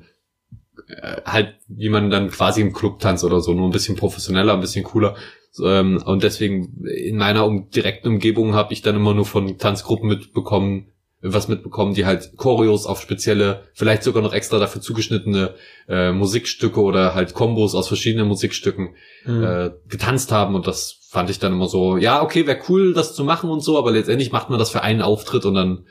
[0.87, 4.53] Äh, halt, wie man dann quasi im Club tanzt oder so, nur ein bisschen professioneller,
[4.53, 5.15] ein bisschen cooler.
[5.63, 10.09] Ähm, und deswegen in meiner um, direkten Umgebung habe ich dann immer nur von Tanzgruppen
[10.09, 15.55] mitbekommen, was mitbekommen, die halt Choreos auf spezielle, vielleicht sogar noch extra dafür zugeschnittene
[15.87, 19.43] äh, Musikstücke oder halt Kombos aus verschiedenen Musikstücken mhm.
[19.43, 23.15] äh, getanzt haben und das fand ich dann immer so, ja, okay, wäre cool, das
[23.15, 25.85] zu machen und so, aber letztendlich macht man das für einen Auftritt und dann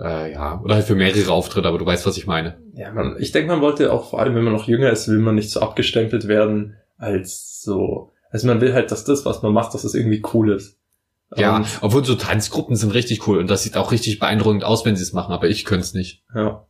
[0.00, 2.58] äh, ja, oder halt für mehrere Auftritte, aber du weißt, was ich meine.
[2.74, 5.18] Ja, man, ich denke, man wollte auch, vor allem wenn man noch jünger ist, will
[5.18, 9.52] man nicht so abgestempelt werden als so, also man will halt, dass das, was man
[9.52, 10.77] macht, dass es das irgendwie cool ist.
[11.36, 14.84] Ja, und obwohl so Tanzgruppen sind richtig cool und das sieht auch richtig beeindruckend aus,
[14.84, 16.22] wenn sie es machen, aber ich könnte es nicht.
[16.34, 16.64] Ja.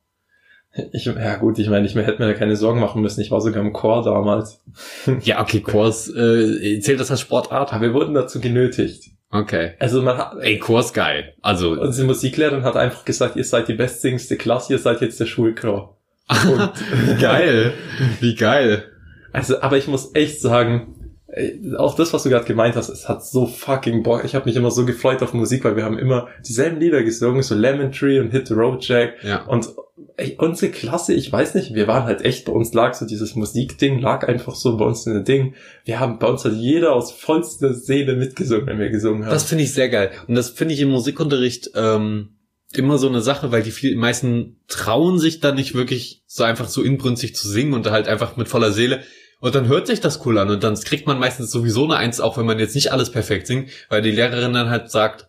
[0.92, 3.20] Ich, ja gut, ich meine, ich hätte mir da keine Sorgen machen müssen.
[3.20, 4.60] Ich war sogar im Chor damals.
[5.22, 7.72] Ja, okay, Chors, äh, zählt das als Sportart?
[7.72, 9.10] Aber wir wurden dazu genötigt.
[9.30, 9.72] Okay.
[9.78, 11.34] Also man hat, ey, Chor ist geil.
[11.42, 11.72] Also.
[11.72, 15.96] Unsere Musiklehrerin hat einfach gesagt, ihr seid die bestsingste Klasse, ihr seid jetzt der Schulchor.
[17.20, 17.72] geil.
[18.20, 18.84] Wie geil.
[19.32, 20.97] Also, aber ich muss echt sagen,
[21.76, 24.24] auch das, was du gerade gemeint hast, es hat so fucking Bock.
[24.24, 27.42] Ich habe mich immer so gefreut auf Musik, weil wir haben immer dieselben Lieder gesungen,
[27.42, 29.22] so Lemon Tree und Hit the Road Jack.
[29.22, 29.44] Ja.
[29.44, 29.68] Und
[30.16, 33.34] ey, unsere Klasse, ich weiß nicht, wir waren halt echt, bei uns lag so dieses
[33.34, 35.54] Musikding, lag einfach so bei uns in der Ding.
[35.84, 39.32] Wir haben, bei uns hat jeder aus vollster Seele mitgesungen, wenn wir gesungen haben.
[39.32, 40.10] Das finde ich sehr geil.
[40.26, 42.36] Und das finde ich im Musikunterricht ähm,
[42.72, 46.68] immer so eine Sache, weil die viel, meisten trauen sich dann nicht wirklich so einfach
[46.68, 49.00] so inbrünstig zu singen und halt einfach mit voller Seele
[49.40, 52.20] und dann hört sich das cool an und dann kriegt man meistens sowieso eine Eins,
[52.20, 55.28] auch wenn man jetzt nicht alles perfekt singt, weil die Lehrerin dann halt sagt,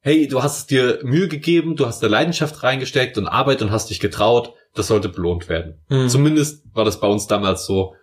[0.00, 3.90] hey, du hast dir Mühe gegeben, du hast da Leidenschaft reingesteckt und Arbeit und hast
[3.90, 5.80] dich getraut, das sollte belohnt werden.
[5.88, 6.08] Mhm.
[6.08, 7.94] Zumindest war das bei uns damals so.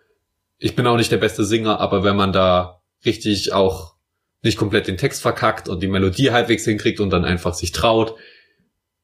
[0.58, 3.96] Ich bin auch nicht der beste Singer, aber wenn man da richtig auch
[4.42, 8.16] nicht komplett den Text verkackt und die Melodie halbwegs hinkriegt und dann einfach sich traut,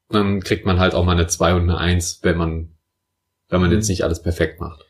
[0.08, 2.76] dann kriegt man halt auch mal eine Zwei und eine Eins, wenn man,
[3.48, 3.76] wenn man mhm.
[3.76, 4.84] jetzt nicht alles perfekt macht.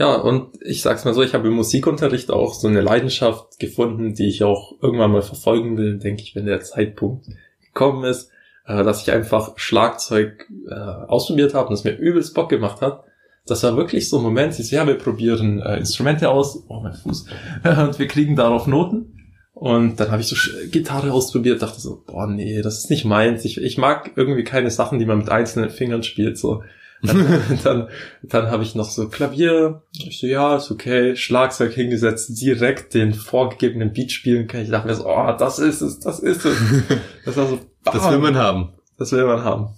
[0.00, 4.14] Ja, und ich sag's mal so, ich habe im Musikunterricht auch so eine Leidenschaft gefunden,
[4.14, 7.26] die ich auch irgendwann mal verfolgen will, denke ich, wenn der Zeitpunkt
[7.66, 8.30] gekommen ist,
[8.64, 13.04] äh, dass ich einfach Schlagzeug äh, ausprobiert habe und es mir übelst Bock gemacht hat.
[13.44, 16.94] Das war wirklich so ein Moment, ich ja, wir probieren äh, Instrumente aus, oh mein
[16.94, 17.26] Fuß,
[17.64, 19.18] und wir kriegen darauf Noten.
[19.52, 20.36] Und dann habe ich so
[20.70, 23.44] Gitarre ausprobiert, dachte so, boah, nee, das ist nicht meins.
[23.44, 26.38] Ich, ich mag irgendwie keine Sachen, die man mit einzelnen Fingern spielt.
[26.38, 26.62] So,
[27.02, 27.88] dann, dann,
[28.22, 29.82] dann habe ich noch so Klavier.
[29.92, 31.16] Ich so, ja, ist okay.
[31.16, 34.62] Schlagzeug hingesetzt, direkt den vorgegebenen Beat spielen kann.
[34.62, 36.56] Ich dachte mir so, oh, das ist es, das ist es.
[37.24, 38.74] Das war so, bam, das will man haben.
[38.98, 39.74] Das will man haben.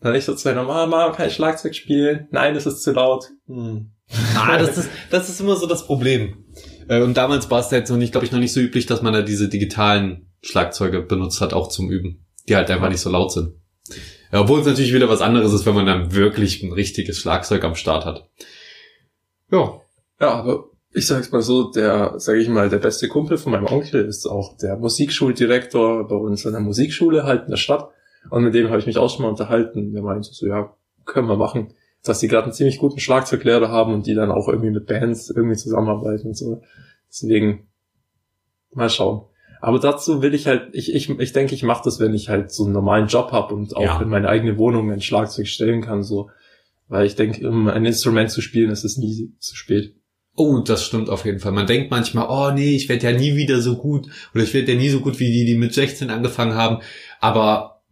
[0.00, 2.28] Dann ich so zu meiner Mama, kann ich Schlagzeug spielen?
[2.30, 3.26] Nein, das ist zu laut.
[3.46, 3.90] Hm.
[4.36, 6.44] Ah, das ist, das ist immer so das Problem.
[6.88, 9.02] Äh, und damals war es jetzt noch nicht, glaube ich, noch nicht so üblich, dass
[9.02, 12.24] man da diese digitalen Schlagzeuge benutzt hat, auch zum Üben.
[12.48, 13.52] Die halt einfach nicht so laut sind.
[14.32, 17.64] Ja, obwohl es natürlich wieder was anderes ist, wenn man dann wirklich ein richtiges Schlagzeug
[17.64, 18.28] am Start hat.
[19.50, 19.80] Ja.
[20.20, 23.66] Ja, aber ich sag's mal so, der, sag ich mal, der beste Kumpel von meinem
[23.66, 27.90] Onkel ist auch der Musikschuldirektor bei uns in der Musikschule halt in der Stadt.
[28.30, 29.92] Und mit dem habe ich mich auch schon mal unterhalten.
[29.92, 31.74] Der meinte so, ja, können wir machen.
[32.02, 35.30] Dass die gerade einen ziemlich guten Schlagzeuglehrer haben und die dann auch irgendwie mit Bands
[35.30, 36.62] irgendwie zusammenarbeiten und so.
[37.08, 37.68] Deswegen
[38.72, 39.22] mal schauen.
[39.60, 42.52] Aber dazu will ich halt, ich, ich, ich denke, ich mache das, wenn ich halt
[42.52, 44.00] so einen normalen Job habe und auch ja.
[44.00, 46.30] in meine eigene Wohnung ein Schlagzeug stellen kann, so.
[46.88, 49.94] Weil ich denke, um ein Instrument zu spielen, ist es nie zu spät.
[50.34, 51.52] Oh, das stimmt auf jeden Fall.
[51.52, 54.72] Man denkt manchmal, oh nee, ich werde ja nie wieder so gut oder ich werde
[54.72, 56.78] ja nie so gut wie die, die mit 16 angefangen haben.
[57.20, 57.82] Aber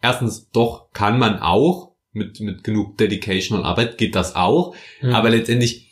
[0.00, 4.74] erstens, doch kann man auch mit, mit genug Dedication und Arbeit geht das auch.
[5.02, 5.14] Mhm.
[5.14, 5.83] Aber letztendlich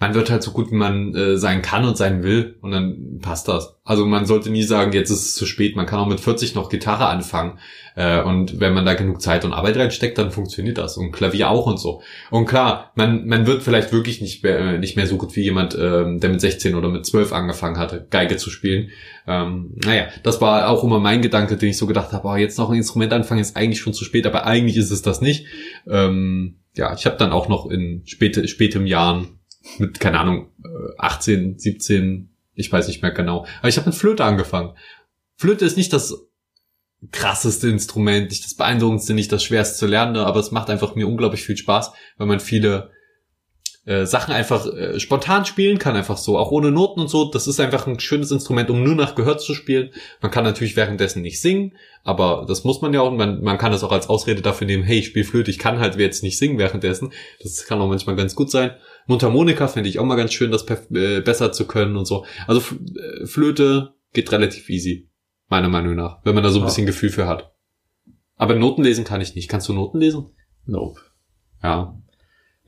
[0.00, 3.18] man wird halt so gut, wie man äh, sein kann und sein will und dann
[3.20, 3.76] passt das.
[3.84, 5.74] Also man sollte nie sagen, jetzt ist es zu spät.
[5.74, 7.58] Man kann auch mit 40 noch Gitarre anfangen
[7.96, 11.50] äh, und wenn man da genug Zeit und Arbeit reinsteckt, dann funktioniert das und Klavier
[11.50, 12.00] auch und so.
[12.30, 15.42] Und klar, man man wird vielleicht wirklich nicht mehr, äh, nicht mehr so gut wie
[15.42, 18.90] jemand, äh, der mit 16 oder mit 12 angefangen hatte, Geige zu spielen.
[19.26, 22.56] Ähm, naja, das war auch immer mein Gedanke, den ich so gedacht habe, oh, jetzt
[22.56, 25.46] noch ein Instrument anfangen ist eigentlich schon zu spät, aber eigentlich ist es das nicht.
[25.88, 29.37] Ähm, ja, ich habe dann auch noch in späte, spätem Jahren
[29.78, 30.50] mit, keine Ahnung,
[30.98, 33.46] 18, äh, 17, ich weiß nicht mehr genau.
[33.60, 34.74] Aber ich habe mit Flöte angefangen.
[35.36, 36.28] Flöte ist nicht das
[37.12, 41.06] krasseste Instrument, nicht das beeindruckendste, nicht das schwerste zu lernen, aber es macht einfach mir
[41.06, 42.90] unglaublich viel Spaß, weil man viele
[43.88, 47.30] äh, Sachen einfach äh, spontan spielen kann, einfach so, auch ohne Noten und so.
[47.30, 49.90] Das ist einfach ein schönes Instrument, um nur nach Gehör zu spielen.
[50.20, 53.12] Man kann natürlich währenddessen nicht singen, aber das muss man ja auch.
[53.12, 55.78] Man, man kann das auch als Ausrede dafür nehmen, hey, ich spiele Flöte, ich kann
[55.78, 57.12] halt jetzt nicht singen währenddessen.
[57.40, 58.72] Das kann auch manchmal ganz gut sein.
[59.08, 62.24] Mundharmonika finde ich auch mal ganz schön, das äh, besser zu können und so.
[62.46, 65.10] Also äh, Flöte geht relativ easy,
[65.48, 67.52] meiner Meinung nach, wenn man da so ein bisschen Gefühl für hat.
[68.36, 69.48] Aber Noten lesen kann ich nicht.
[69.48, 70.30] Kannst du Noten lesen?
[70.64, 71.00] Nope.
[71.62, 71.98] Ja,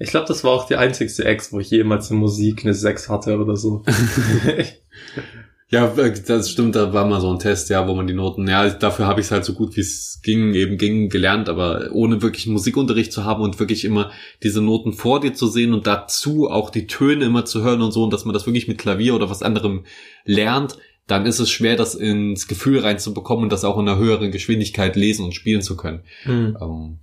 [0.03, 3.11] ich glaube, das war auch die einzigste Ex, wo ich jemals in Musik eine 6
[3.11, 3.85] hatte oder so.
[5.71, 8.69] ja, das stimmt, da war mal so ein Test, ja, wo man die Noten, ja,
[8.71, 12.23] dafür habe ich es halt so gut wie es ging, eben ging, gelernt, aber ohne
[12.23, 14.11] wirklich Musikunterricht zu haben und wirklich immer
[14.43, 17.93] diese Noten vor dir zu sehen und dazu auch die Töne immer zu hören und
[17.93, 19.85] so und dass man das wirklich mit Klavier oder was anderem
[20.25, 24.33] lernt, dann ist es schwer, das ins Gefühl reinzubekommen und das auch in einer höheren
[24.33, 26.03] Geschwindigkeit lesen und spielen zu können.
[26.25, 26.57] Mhm.
[26.61, 26.99] Ähm,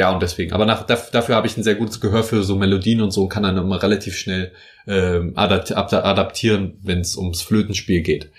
[0.00, 0.54] ja, und deswegen.
[0.54, 3.28] Aber nach, dafür habe ich ein sehr gutes Gehör für so Melodien und so und
[3.28, 4.52] kann dann immer relativ schnell
[4.86, 8.30] ähm, adaptieren, wenn es ums Flötenspiel geht.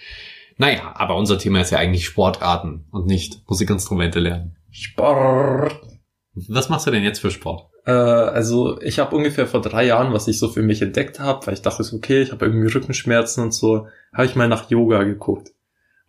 [0.57, 4.57] Naja, aber unser Thema ist ja eigentlich Sportarten und nicht Musikinstrumente lernen.
[4.71, 5.79] Sport.
[6.33, 7.69] Was machst du denn jetzt für Sport?
[7.85, 11.45] Äh, also ich habe ungefähr vor drei Jahren, was ich so für mich entdeckt habe,
[11.45, 14.71] weil ich dachte, ist okay, ich habe irgendwie Rückenschmerzen und so, habe ich mal nach
[14.71, 15.51] Yoga geguckt.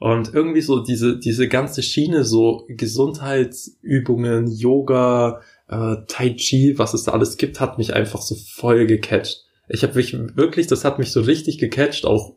[0.02, 7.04] Und irgendwie so diese, diese ganze Schiene, so Gesundheitsübungen, Yoga, äh, Tai Chi, was es
[7.04, 9.44] da alles gibt, hat mich einfach so voll gecatcht.
[9.68, 12.34] Ich habe mich wirklich, das hat mich so richtig gecatcht, auch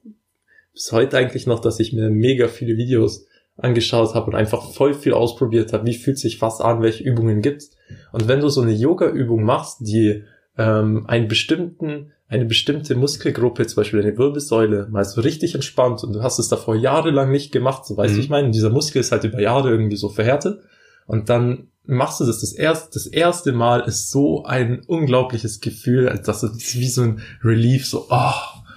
[0.73, 3.25] bis heute eigentlich noch, dass ich mir mega viele Videos
[3.58, 7.41] angeschaut habe und einfach voll viel ausprobiert habe, wie fühlt sich was an, welche Übungen
[7.41, 7.71] gibt's.
[8.12, 10.21] Und wenn du so eine Yoga-Übung machst, die
[10.56, 16.13] ähm, einen bestimmten eine bestimmte Muskelgruppe, zum Beispiel eine Wirbelsäule, mal so richtig entspannt und
[16.13, 18.24] du hast es davor jahrelang nicht gemacht, so weißt du, mhm.
[18.24, 20.62] ich meine, dieser Muskel ist halt über Jahre irgendwie so verhärtet
[21.08, 26.10] und dann machst du das das erste, das erste Mal ist so ein unglaubliches Gefühl,
[26.10, 28.32] als das ist wie so ein Relief, so, oh.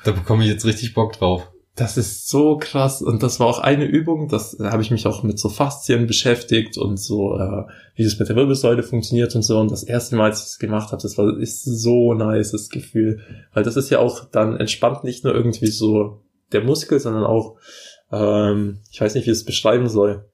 [0.05, 1.49] Da bekomme ich jetzt richtig Bock drauf.
[1.79, 3.03] Das ist so krass.
[3.03, 6.09] Und das war auch eine Übung, das da habe ich mich auch mit so Faszien
[6.09, 7.65] beschäftigt und so äh,
[7.95, 9.61] wie das mit der Wirbelsäule funktioniert und so.
[9.61, 12.69] Und das erste Mal, als ich das gemacht habe, das war ist so nice das
[12.69, 13.21] Gefühl,
[13.55, 17.55] weil das ist ja auch dann entspannt nicht nur irgendwie so der Muskel, sondern auch
[18.11, 20.25] ähm, ich weiß nicht, wie ich es beschreiben soll.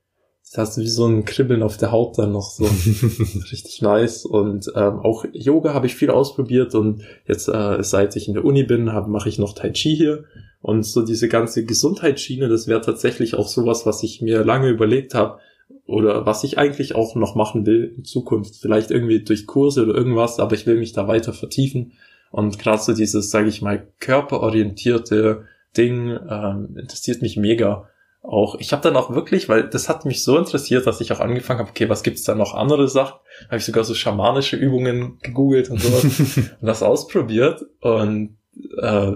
[0.44, 2.64] Das hast du wie so ein Kribbeln auf der Haut dann noch so.
[3.52, 4.24] Richtig nice.
[4.24, 6.74] Und ähm, auch Yoga habe ich viel ausprobiert.
[6.74, 10.24] Und jetzt äh, seit ich in der Uni bin, mache ich noch Tai Chi hier
[10.64, 15.12] und so diese ganze Gesundheitsschiene, das wäre tatsächlich auch sowas, was ich mir lange überlegt
[15.12, 15.38] habe
[15.86, 18.56] oder was ich eigentlich auch noch machen will in Zukunft.
[18.56, 21.92] Vielleicht irgendwie durch Kurse oder irgendwas, aber ich will mich da weiter vertiefen.
[22.30, 25.44] Und gerade so dieses, sage ich mal, körperorientierte
[25.76, 27.90] Ding ähm, interessiert mich mega.
[28.22, 31.20] Auch ich habe dann auch wirklich, weil das hat mich so interessiert, dass ich auch
[31.20, 33.18] angefangen habe, okay, was gibt's da noch andere Sachen?
[33.48, 38.38] Habe ich sogar so schamanische Übungen gegoogelt und sowas und das ausprobiert und
[38.80, 39.12] äh,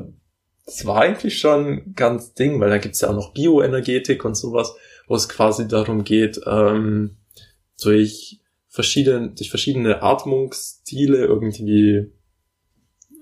[0.68, 4.76] das war eigentlich schon ganz Ding, weil da gibt's ja auch noch Bioenergetik und sowas,
[5.06, 7.16] wo es quasi darum geht, ähm,
[7.80, 12.12] durch verschiedene, durch verschiedene Atmungsstile irgendwie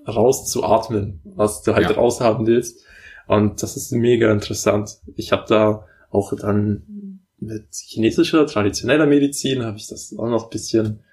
[0.08, 1.94] rauszuatmen, was du halt ja.
[1.94, 2.84] raushaben willst.
[3.28, 4.98] Und das ist mega interessant.
[5.14, 11.04] Ich habe da auch dann mit chinesischer, traditioneller Medizin habe ich das auch noch bisschen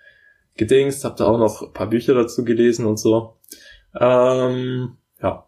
[0.56, 3.38] gedingst, habe da auch noch ein paar Bücher dazu gelesen und so.
[4.00, 5.48] Ähm, ja,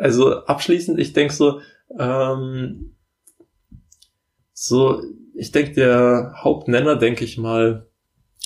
[0.00, 1.60] also abschließend, ich denke so,
[1.98, 2.94] ähm,
[4.52, 5.02] so,
[5.34, 7.86] ich denke, der Hauptnenner, denke ich mal,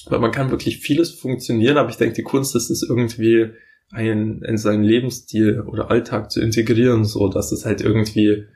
[0.07, 3.53] weil man kann wirklich vieles funktionieren, aber ich denke, die Kunst ist es irgendwie
[3.90, 8.46] ein, in seinen Lebensstil oder Alltag zu integrieren, so dass es halt irgendwie,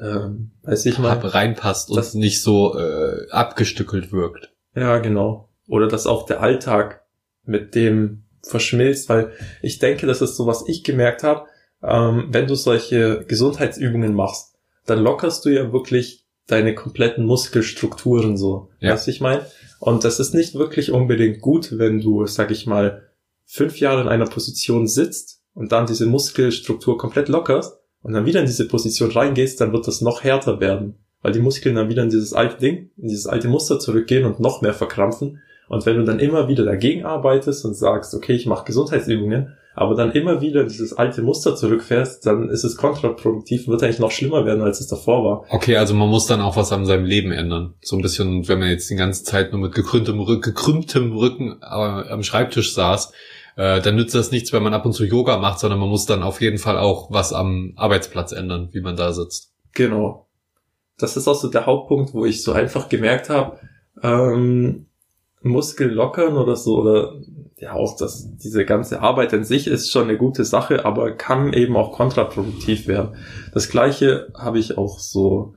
[0.00, 4.52] ähm, weiß ich mal, reinpasst und nicht so äh, abgestückelt wirkt.
[4.74, 5.50] Ja, genau.
[5.68, 7.02] Oder dass auch der Alltag
[7.44, 11.46] mit dem verschmilzt, weil ich denke, das ist so, was ich gemerkt habe,
[11.82, 14.54] ähm, wenn du solche Gesundheitsübungen machst,
[14.86, 18.70] dann lockerst du ja wirklich deine kompletten Muskelstrukturen so.
[18.80, 18.92] Ja.
[18.92, 19.46] Weißt du, ich meine?
[19.78, 23.02] Und das ist nicht wirklich unbedingt gut, wenn du, sag ich mal,
[23.46, 28.40] fünf Jahre in einer Position sitzt und dann diese Muskelstruktur komplett lockerst und dann wieder
[28.40, 32.02] in diese Position reingehst, dann wird das noch härter werden, weil die Muskeln dann wieder
[32.02, 35.40] in dieses alte Ding, in dieses alte Muster zurückgehen und noch mehr verkrampfen.
[35.68, 39.94] Und wenn du dann immer wieder dagegen arbeitest und sagst, okay, ich mache Gesundheitsübungen, aber
[39.94, 44.10] dann immer wieder dieses alte Muster zurückfährst, dann ist es kontraproduktiv und wird eigentlich noch
[44.10, 45.44] schlimmer werden, als es davor war.
[45.48, 47.74] Okay, also man muss dann auch was an seinem Leben ändern.
[47.80, 51.62] So ein bisschen, wenn man jetzt die ganze Zeit nur mit gekrümmtem, Rücken, gekrümmtem Rücken
[51.62, 53.12] am Schreibtisch saß,
[53.56, 56.06] äh, dann nützt das nichts, wenn man ab und zu Yoga macht, sondern man muss
[56.06, 59.52] dann auf jeden Fall auch was am Arbeitsplatz ändern, wie man da sitzt.
[59.74, 60.26] Genau.
[60.98, 63.58] Das ist auch so der Hauptpunkt, wo ich so einfach gemerkt habe,
[64.02, 64.86] ähm,
[65.42, 67.14] Muskeln lockern oder so, oder
[67.60, 71.52] ja auch das, diese ganze Arbeit an sich ist schon eine gute Sache, aber kann
[71.52, 73.16] eben auch kontraproduktiv werden.
[73.52, 75.54] Das gleiche habe ich auch so,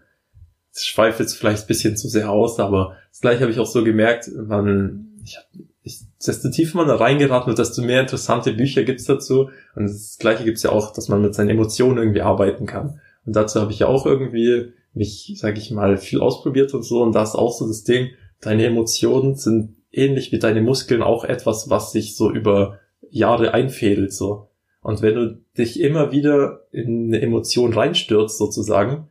[0.76, 3.68] ich schweife jetzt vielleicht ein bisschen zu sehr aus, aber das gleiche habe ich auch
[3.68, 5.38] so gemerkt, man, ich,
[5.82, 9.50] ich, desto tiefer man da reingeraten wird, desto mehr interessante Bücher gibt's dazu.
[9.76, 13.00] Und das gleiche gibt's ja auch, dass man mit seinen Emotionen irgendwie arbeiten kann.
[13.26, 17.02] Und dazu habe ich ja auch irgendwie mich, sage ich mal, viel ausprobiert und so.
[17.02, 18.10] Und da ist auch so das Ding,
[18.42, 22.80] deine Emotionen sind ähnlich wie deine Muskeln auch etwas, was sich so über
[23.10, 24.50] Jahre einfädelt, so.
[24.82, 29.08] Und wenn du dich immer wieder in eine Emotion reinstürzt, sozusagen,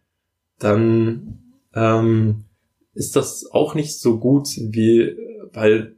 [0.58, 1.38] dann
[1.74, 2.44] ähm,
[2.94, 5.16] ist das auch nicht so gut wie,
[5.52, 5.96] weil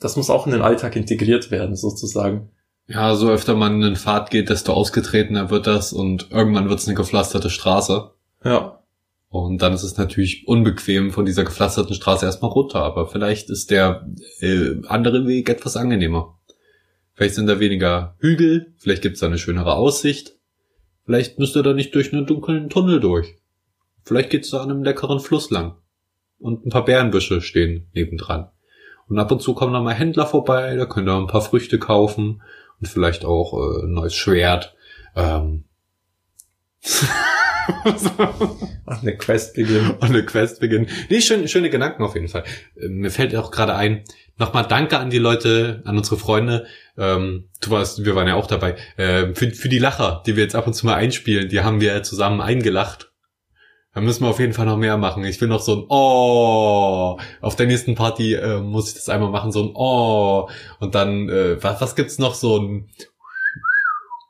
[0.00, 2.50] das muss auch in den Alltag integriert werden, sozusagen.
[2.86, 6.80] Ja, so öfter man in den Pfad geht, desto ausgetretener wird das und irgendwann wird
[6.80, 8.10] es eine gepflasterte Straße.
[8.44, 8.77] Ja.
[9.30, 13.70] Und dann ist es natürlich unbequem von dieser gepflasterten Straße erstmal runter, aber vielleicht ist
[13.70, 14.08] der
[14.40, 16.38] äh, andere Weg etwas angenehmer.
[17.12, 20.36] Vielleicht sind da weniger Hügel, vielleicht gibt's da eine schönere Aussicht,
[21.04, 23.36] vielleicht müsst ihr da nicht durch einen dunklen Tunnel durch.
[24.02, 25.76] Vielleicht geht's da an einem leckeren Fluss lang.
[26.38, 28.48] Und ein paar Bärenbüsche stehen nebendran.
[29.08, 31.78] Und ab und zu kommen da mal Händler vorbei, da könnt ihr ein paar Früchte
[31.78, 32.42] kaufen
[32.80, 34.74] und vielleicht auch äh, ein neues Schwert.
[35.14, 35.64] Ähm.
[38.86, 39.90] Ach, eine Quest beginnen.
[39.90, 40.88] Und eine Quest beginnen.
[41.08, 42.44] Nee, schön, schöne Gedanken auf jeden Fall.
[42.76, 44.04] Äh, mir fällt auch gerade ein,
[44.36, 46.66] nochmal danke an die Leute, an unsere Freunde.
[46.96, 48.76] Ähm, du warst, wir waren ja auch dabei.
[48.96, 51.80] Ähm, für, für die Lacher, die wir jetzt ab und zu mal einspielen, die haben
[51.80, 53.10] wir zusammen eingelacht.
[53.94, 55.24] Da müssen wir auf jeden Fall noch mehr machen.
[55.24, 57.18] Ich will noch so ein Oh.
[57.40, 60.48] Auf der nächsten Party äh, muss ich das einmal machen, so ein Oh.
[60.78, 62.34] Und dann, äh, was, was gibt's noch?
[62.34, 62.88] So ein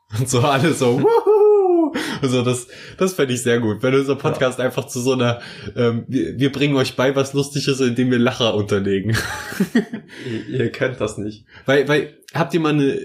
[0.19, 1.05] und so alle so.
[2.29, 3.81] Also das, das fände ich sehr gut.
[3.81, 4.65] Wenn unser Podcast ja.
[4.65, 5.39] einfach zu so einer,
[5.75, 9.15] ähm, wir, wir bringen euch bei, was Lustiges, indem wir Lacher unterlegen.
[10.49, 11.45] ihr, ihr kennt das nicht.
[11.65, 12.99] Weil, weil, habt ihr mal eine,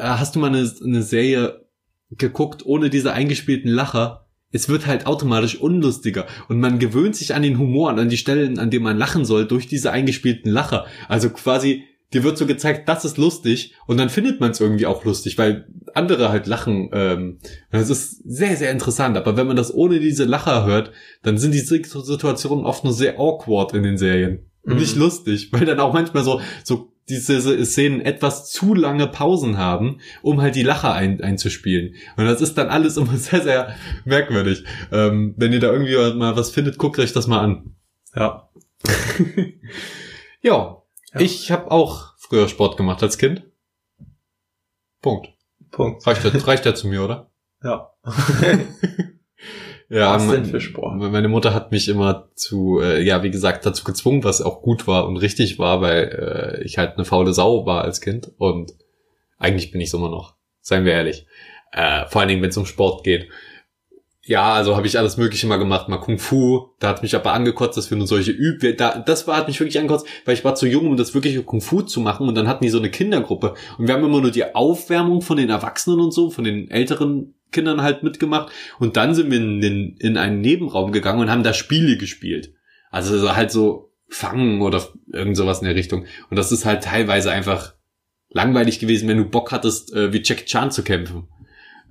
[0.00, 1.66] hast du mal eine, eine Serie
[2.10, 4.26] geguckt ohne diese eingespielten Lacher?
[4.52, 8.16] es wird halt automatisch unlustiger und man gewöhnt sich an den Humor und an die
[8.16, 10.86] Stellen, an denen man lachen soll, durch diese eingespielten Lacher.
[11.08, 14.86] Also quasi, dir wird so gezeigt, das ist lustig und dann findet man es irgendwie
[14.86, 16.90] auch lustig, weil andere halt lachen.
[16.92, 17.38] Ähm,
[17.70, 19.16] das ist sehr, sehr interessant.
[19.16, 20.92] Aber wenn man das ohne diese Lacher hört,
[21.22, 24.50] dann sind die Situationen oft nur sehr awkward in den Serien.
[24.62, 24.80] Und mhm.
[24.80, 29.98] nicht lustig, weil dann auch manchmal so, so diese Szenen etwas zu lange Pausen haben,
[30.22, 31.94] um halt die Lacher ein, einzuspielen.
[32.16, 34.64] Und das ist dann alles immer sehr, sehr merkwürdig.
[34.92, 37.74] Ähm, wenn ihr da irgendwie mal was findet, guckt euch das mal an.
[38.14, 38.48] Ja.
[40.42, 40.79] ja.
[41.14, 41.20] Ja.
[41.20, 43.44] Ich habe auch früher Sport gemacht als Kind.
[45.00, 45.28] Punkt.
[45.70, 46.06] Punkt.
[46.06, 47.30] Reicht ja, reicht ja zu mir, oder?
[47.62, 47.92] Ja.
[49.92, 50.98] Ja, was denn für Sport?
[50.98, 54.86] Meine Mutter hat mich immer zu, äh, ja, wie gesagt, dazu gezwungen, was auch gut
[54.86, 58.72] war und richtig war, weil äh, ich halt eine faule Sau war als Kind und
[59.36, 61.26] eigentlich bin ich es immer noch, seien wir ehrlich.
[61.72, 63.28] Äh, vor allen Dingen, wenn es um Sport geht.
[64.30, 66.68] Ja, also habe ich alles Mögliche mal gemacht, mal Kung Fu.
[66.78, 68.76] Da hat mich aber angekotzt, dass wir nur solche üb.
[68.76, 71.42] Da, das war hat mich wirklich angekotzt, weil ich war zu jung, um das wirkliche
[71.42, 72.28] Kung Fu zu machen.
[72.28, 75.36] Und dann hatten die so eine Kindergruppe und wir haben immer nur die Aufwärmung von
[75.36, 78.52] den Erwachsenen und so, von den älteren Kindern halt mitgemacht.
[78.78, 82.54] Und dann sind wir in, den, in einen Nebenraum gegangen und haben da Spiele gespielt.
[82.92, 84.80] Also halt so Fangen oder
[85.12, 86.04] irgend sowas in der Richtung.
[86.30, 87.74] Und das ist halt teilweise einfach
[88.28, 91.26] langweilig gewesen, wenn du Bock hattest, äh, wie Jack Chan zu kämpfen.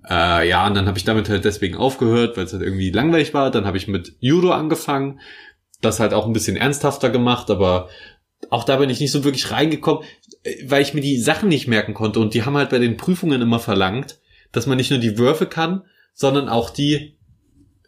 [0.07, 3.33] Äh, ja, und dann habe ich damit halt deswegen aufgehört, weil es halt irgendwie langweilig
[3.33, 3.51] war.
[3.51, 5.19] Dann habe ich mit Judo angefangen.
[5.81, 7.89] Das halt auch ein bisschen ernsthafter gemacht, aber
[8.49, 10.03] auch da bin ich nicht so wirklich reingekommen,
[10.43, 12.19] äh, weil ich mir die Sachen nicht merken konnte.
[12.19, 14.19] Und die haben halt bei den Prüfungen immer verlangt,
[14.51, 15.83] dass man nicht nur die Würfe kann,
[16.13, 17.17] sondern auch die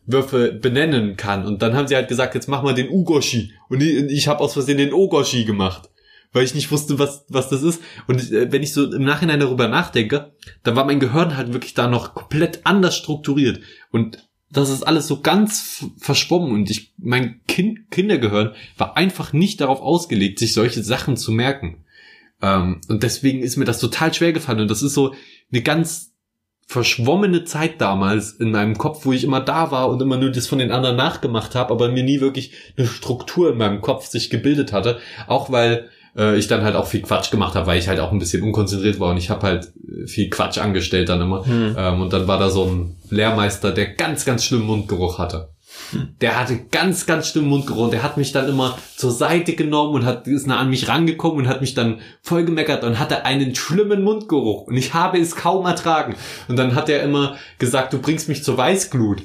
[0.05, 1.45] Würfe benennen kann.
[1.45, 3.53] Und dann haben sie halt gesagt, jetzt mach mal den Ugoshi.
[3.69, 5.89] Und ich, ich habe aus Versehen den Ogoshi gemacht,
[6.33, 7.81] weil ich nicht wusste, was, was das ist.
[8.07, 11.73] Und äh, wenn ich so im Nachhinein darüber nachdenke, dann war mein Gehirn halt wirklich
[11.73, 13.61] da noch komplett anders strukturiert.
[13.91, 19.61] Und das ist alles so ganz verschwommen und ich, mein kind, Kindergehirn war einfach nicht
[19.61, 21.85] darauf ausgelegt, sich solche Sachen zu merken.
[22.41, 25.13] Ähm, und deswegen ist mir das total schwer gefallen und das ist so
[25.51, 26.11] eine ganz
[26.67, 30.47] verschwommene Zeit damals in meinem Kopf, wo ich immer da war und immer nur das
[30.47, 34.29] von den anderen nachgemacht habe, aber mir nie wirklich eine Struktur in meinem Kopf sich
[34.29, 34.99] gebildet hatte.
[35.27, 38.11] Auch weil äh, ich dann halt auch viel Quatsch gemacht habe, weil ich halt auch
[38.11, 41.45] ein bisschen unkonzentriert war und ich habe halt äh, viel Quatsch angestellt dann immer.
[41.45, 41.75] Hm.
[41.77, 45.49] Ähm, und dann war da so ein Lehrmeister, der ganz, ganz schlimmen Mundgeruch hatte.
[46.21, 49.95] Der hatte ganz, ganz schlimm Mundgeruch und der hat mich dann immer zur Seite genommen
[49.95, 53.25] und hat, ist nah an mich rangekommen und hat mich dann voll gemeckert und hatte
[53.25, 56.15] einen schlimmen Mundgeruch und ich habe es kaum ertragen.
[56.47, 59.23] Und dann hat er immer gesagt, du bringst mich zur Weißglut.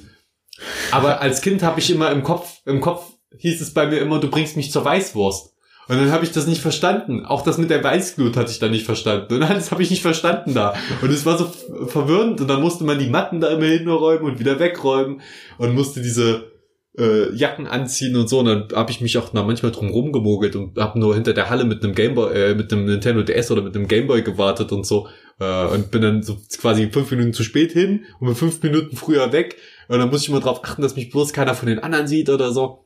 [0.90, 4.20] Aber als Kind habe ich immer im Kopf, im Kopf hieß es bei mir immer,
[4.20, 5.52] du bringst mich zur Weißwurst.
[5.88, 7.24] Und dann habe ich das nicht verstanden.
[7.24, 9.34] Auch das mit der Weißglut hatte ich da nicht verstanden.
[9.34, 10.74] Und alles habe ich nicht verstanden da.
[11.00, 11.46] Und es war so
[11.86, 12.40] verwirrend.
[12.40, 15.20] Und dann musste man die Matten da immer hinräumen und wieder wegräumen.
[15.58, 16.50] Und musste diese
[16.98, 18.40] äh, Jacken anziehen und so.
[18.40, 21.64] Und dann habe ich mich auch manchmal drum rumgemogelt und habe nur hinter der Halle
[21.64, 25.06] mit einem Gameboy, äh, mit einem Nintendo DS oder mit einem Gameboy gewartet und so.
[25.38, 28.96] Äh, und bin dann so quasi fünf Minuten zu spät hin und bin fünf Minuten
[28.96, 29.56] früher weg.
[29.88, 32.28] Und dann muss ich immer drauf achten, dass mich bloß keiner von den anderen sieht
[32.28, 32.85] oder so.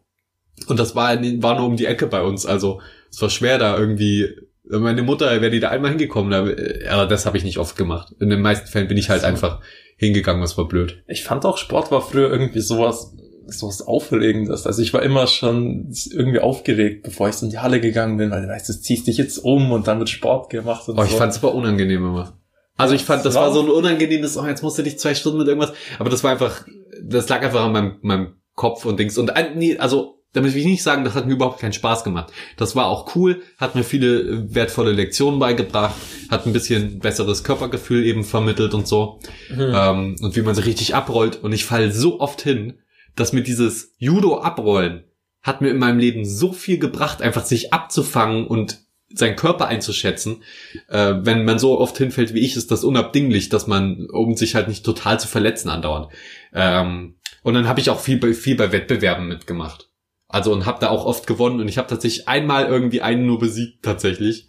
[0.67, 2.47] Und das war, war nur um die Ecke bei uns.
[2.47, 2.81] Also
[3.11, 4.29] es war schwer da irgendwie.
[4.65, 8.15] Meine Mutter wäre die da einmal hingekommen, aber das habe ich nicht oft gemacht.
[8.21, 9.27] In den meisten Fällen bin ich halt so.
[9.27, 9.61] einfach
[9.97, 11.03] hingegangen, was war blöd.
[11.09, 13.13] Ich fand auch Sport war früher irgendwie sowas,
[13.49, 14.67] sowas Aufregendes.
[14.67, 18.31] Also ich war immer schon irgendwie aufgeregt, bevor ich so in die Halle gegangen bin,
[18.31, 21.03] weil du weißt, du ziehst dich jetzt um und dann wird Sport gemacht und oh,
[21.03, 21.17] ich so.
[21.17, 22.39] fand's aber unangenehm immer.
[22.77, 25.39] Also ich fand, das war so ein unangenehmes, oh, jetzt musst du dich zwei Stunden
[25.39, 26.65] mit irgendwas, aber das war einfach,
[27.03, 29.19] das lag einfach an meinem, meinem Kopf und Dings.
[29.19, 32.33] Und nee, also damit will ich nicht sagen, das hat mir überhaupt keinen Spaß gemacht.
[32.57, 35.97] Das war auch cool, hat mir viele wertvolle Lektionen beigebracht,
[36.31, 39.19] hat ein bisschen besseres Körpergefühl eben vermittelt und so.
[39.51, 39.73] Mhm.
[39.75, 41.43] Ähm, und wie man sich richtig abrollt.
[41.43, 42.79] Und ich falle so oft hin,
[43.17, 45.05] dass mir dieses Judo-Abrollen
[45.43, 48.79] hat mir in meinem Leben so viel gebracht, einfach sich abzufangen und
[49.13, 50.43] seinen Körper einzuschätzen.
[50.89, 54.55] Äh, wenn man so oft hinfällt wie ich, ist das unabdinglich, dass man, um sich
[54.55, 56.09] halt nicht total zu verletzen andauernd.
[56.53, 59.90] Ähm, und dann habe ich auch viel bei, viel bei Wettbewerben mitgemacht.
[60.31, 63.39] Also und habe da auch oft gewonnen und ich habe tatsächlich einmal irgendwie einen nur
[63.39, 64.49] besiegt tatsächlich.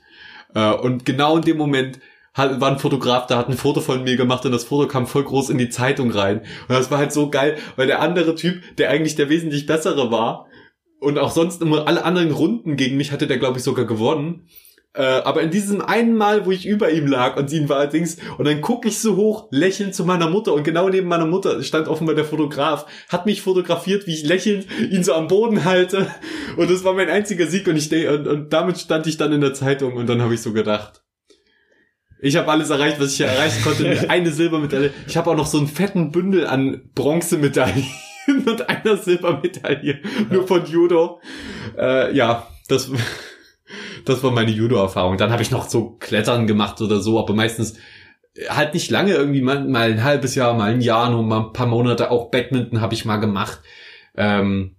[0.54, 2.00] Äh, und genau in dem Moment
[2.34, 5.26] war ein Fotograf, da hat ein Foto von mir gemacht und das Foto kam voll
[5.26, 6.40] groß in die Zeitung rein.
[6.68, 10.12] Und das war halt so geil, weil der andere Typ, der eigentlich der wesentlich bessere
[10.12, 10.48] war
[11.02, 14.48] und auch sonst immer alle anderen Runden gegen mich hatte der glaube ich sogar gewonnen.
[14.94, 18.18] Äh, aber in diesem einen Mal, wo ich über ihm lag und ihn war allerdings,
[18.38, 21.64] und dann gucke ich so hoch, lächelnd zu meiner Mutter und genau neben meiner Mutter
[21.64, 26.08] stand offenbar der Fotograf, hat mich fotografiert, wie ich lächelnd ihn so am Boden halte
[26.58, 29.40] und das war mein einziger Sieg und ich und, und damit stand ich dann in
[29.40, 31.02] der Zeitung und dann habe ich so gedacht,
[32.24, 34.06] ich habe alles erreicht, was ich hier erreichen konnte.
[34.10, 34.94] Eine Silbermedaille.
[35.08, 37.88] Ich habe auch noch so einen fetten Bündel an Bronzemedaillen
[38.46, 40.02] und einer Silbermedaille.
[40.30, 41.20] Nur von Judo.
[41.76, 42.92] Äh, ja, das
[44.06, 45.18] das war meine Judo-Erfahrung.
[45.18, 47.76] Dann habe ich noch so Klettern gemacht oder so, aber meistens
[48.50, 51.54] halt nicht lange, irgendwie mal, mal ein halbes Jahr, mal ein Jahr, nur mal ein
[51.54, 52.12] paar Monate.
[52.12, 53.60] Auch Badminton habe ich mal gemacht.
[54.16, 54.76] Ähm,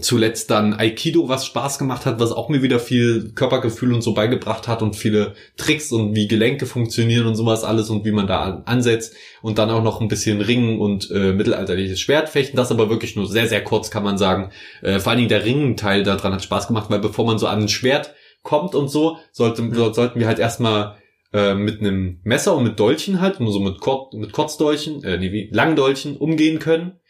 [0.00, 4.14] zuletzt dann Aikido, was Spaß gemacht hat, was auch mir wieder viel Körpergefühl und so
[4.14, 8.26] beigebracht hat und viele Tricks und wie Gelenke funktionieren und sowas alles und wie man
[8.26, 12.88] da ansetzt und dann auch noch ein bisschen Ringen und äh, mittelalterliches Schwertfechten, das aber
[12.88, 14.50] wirklich nur sehr, sehr kurz kann man sagen.
[14.80, 17.62] Äh, vor allen Dingen der Ringenteil daran hat Spaß gemacht, weil bevor man so an
[17.62, 19.74] ein Schwert kommt und so, sollte, mhm.
[19.92, 20.96] sollten wir halt erstmal
[21.32, 25.18] äh, mit einem Messer und mit Dolchen halt, nur so mit, Kur mit Kurzdolchen, äh,
[25.18, 27.00] nee, wie Langdolchen umgehen können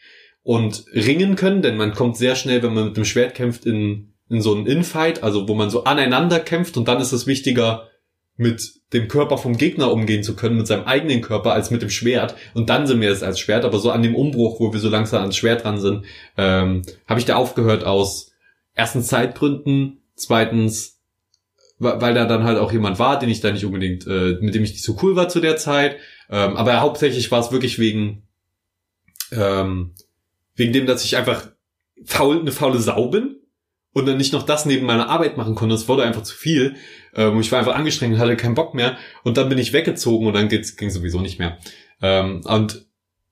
[0.43, 4.13] und ringen können, denn man kommt sehr schnell, wenn man mit dem Schwert kämpft, in,
[4.29, 7.89] in so einen Infight, also wo man so aneinander kämpft und dann ist es wichtiger,
[8.35, 11.89] mit dem Körper vom Gegner umgehen zu können, mit seinem eigenen Körper, als mit dem
[11.89, 12.35] Schwert.
[12.53, 14.89] Und dann sind wir es als Schwert, aber so an dem Umbruch, wo wir so
[14.89, 16.05] langsam ans Schwert dran sind,
[16.37, 18.31] ähm, habe ich da aufgehört aus
[18.75, 20.99] erstens Zeitgründen, zweitens
[21.83, 24.63] weil da dann halt auch jemand war, den ich da nicht unbedingt, äh, mit dem
[24.63, 25.97] ich nicht so cool war zu der Zeit.
[26.29, 28.23] Ähm, aber hauptsächlich war es wirklich wegen,
[29.31, 29.93] ähm,
[30.55, 31.49] wegen dem, dass ich einfach
[32.05, 33.37] faul, eine faule Sau bin
[33.93, 35.75] und dann nicht noch das neben meiner Arbeit machen konnte.
[35.75, 36.75] Es wurde einfach zu viel.
[37.15, 38.97] Ähm, ich war einfach angestrengt und hatte keinen Bock mehr.
[39.23, 41.57] Und dann bin ich weggezogen und dann ging sowieso nicht mehr.
[42.01, 42.85] Ähm, und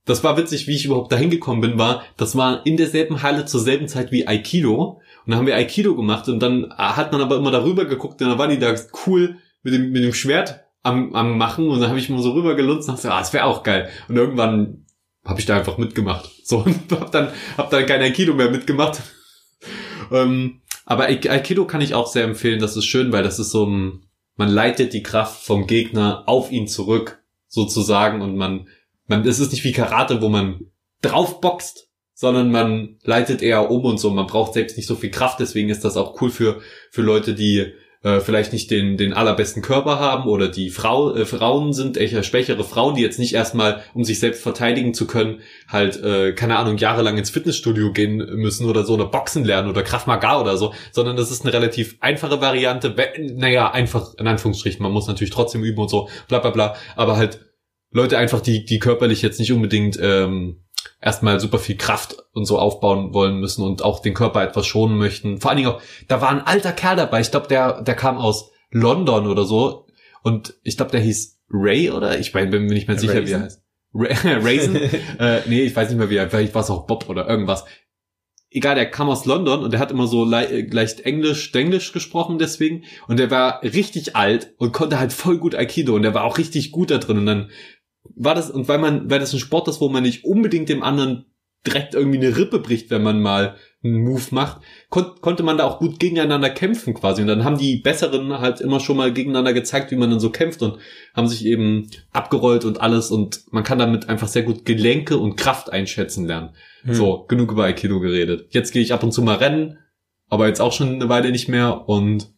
[0.05, 3.45] das war witzig, wie ich überhaupt dahin gekommen bin, war, das war in derselben Halle
[3.45, 5.00] zur selben Zeit wie Aikido.
[5.25, 8.29] Und dann haben wir Aikido gemacht und dann hat man aber immer darüber geguckt und
[8.29, 8.73] dann waren die da
[9.05, 12.31] cool mit dem, mit dem Schwert am, am machen und dann habe ich mal so
[12.31, 13.89] rüber gelunzt und dachte, ah, das wäre auch geil.
[14.07, 14.85] Und irgendwann
[15.23, 16.29] habe ich da einfach mitgemacht.
[16.43, 19.01] So und hab dann, hab dann kein Aikido mehr mitgemacht.
[20.11, 22.59] ähm, aber Aikido kann ich auch sehr empfehlen.
[22.59, 24.05] Das ist schön, weil das ist so ein,
[24.35, 28.67] man leitet die Kraft vom Gegner auf ihn zurück, sozusagen, und man,
[29.07, 31.90] man, es ist nicht wie Karate, wo man draufboxt,
[32.21, 34.11] sondern man leitet eher um und so.
[34.11, 36.61] Man braucht selbst nicht so viel Kraft, deswegen ist das auch cool für,
[36.91, 41.25] für Leute, die äh, vielleicht nicht den, den allerbesten Körper haben oder die Frau, äh,
[41.25, 45.39] Frauen sind, eher schwächere Frauen, die jetzt nicht erstmal, um sich selbst verteidigen zu können,
[45.67, 49.81] halt, äh, keine Ahnung, jahrelang ins Fitnessstudio gehen müssen oder so oder Boxen lernen oder
[49.81, 52.93] Kraft Maga oder so, sondern das ist eine relativ einfache Variante.
[53.33, 57.17] Naja, einfach in Anführungsstrichen, man muss natürlich trotzdem üben und so, bla bla bla, aber
[57.17, 57.50] halt
[57.91, 60.63] Leute einfach, die, die körperlich jetzt nicht unbedingt ähm,
[61.01, 64.97] erstmal super viel Kraft und so aufbauen wollen müssen und auch den Körper etwas schonen
[64.97, 65.39] möchten.
[65.39, 68.17] Vor allen Dingen auch, da war ein alter Kerl dabei, ich glaube, der, der kam
[68.17, 69.87] aus London oder so
[70.23, 72.19] und ich glaube, der hieß Ray oder?
[72.19, 73.27] Ich mein, bin mir nicht mehr sicher, Raisin?
[73.27, 73.61] wie er heißt.
[74.45, 74.75] Raisin?
[75.19, 77.65] äh, nee, ich weiß nicht mehr, wie er, vielleicht war es auch Bob oder irgendwas.
[78.53, 82.37] Egal, der kam aus London und der hat immer so le leicht Englisch, Englisch gesprochen
[82.37, 86.25] deswegen und der war richtig alt und konnte halt voll gut Aikido und der war
[86.25, 87.49] auch richtig gut da drin und dann
[88.03, 90.83] war das, und weil man, weil das ein Sport ist, wo man nicht unbedingt dem
[90.83, 91.25] anderen
[91.65, 95.65] direkt irgendwie eine Rippe bricht, wenn man mal einen Move macht, kon konnte man da
[95.65, 97.21] auch gut gegeneinander kämpfen quasi.
[97.21, 100.29] Und dann haben die Besseren halt immer schon mal gegeneinander gezeigt, wie man dann so
[100.29, 100.77] kämpft und
[101.15, 103.11] haben sich eben abgerollt und alles.
[103.11, 106.49] Und man kann damit einfach sehr gut Gelenke und Kraft einschätzen lernen.
[106.83, 106.93] Hm.
[106.93, 108.47] So, genug über Aikido geredet.
[108.49, 109.77] Jetzt gehe ich ab und zu mal rennen,
[110.29, 112.31] aber jetzt auch schon eine Weile nicht mehr und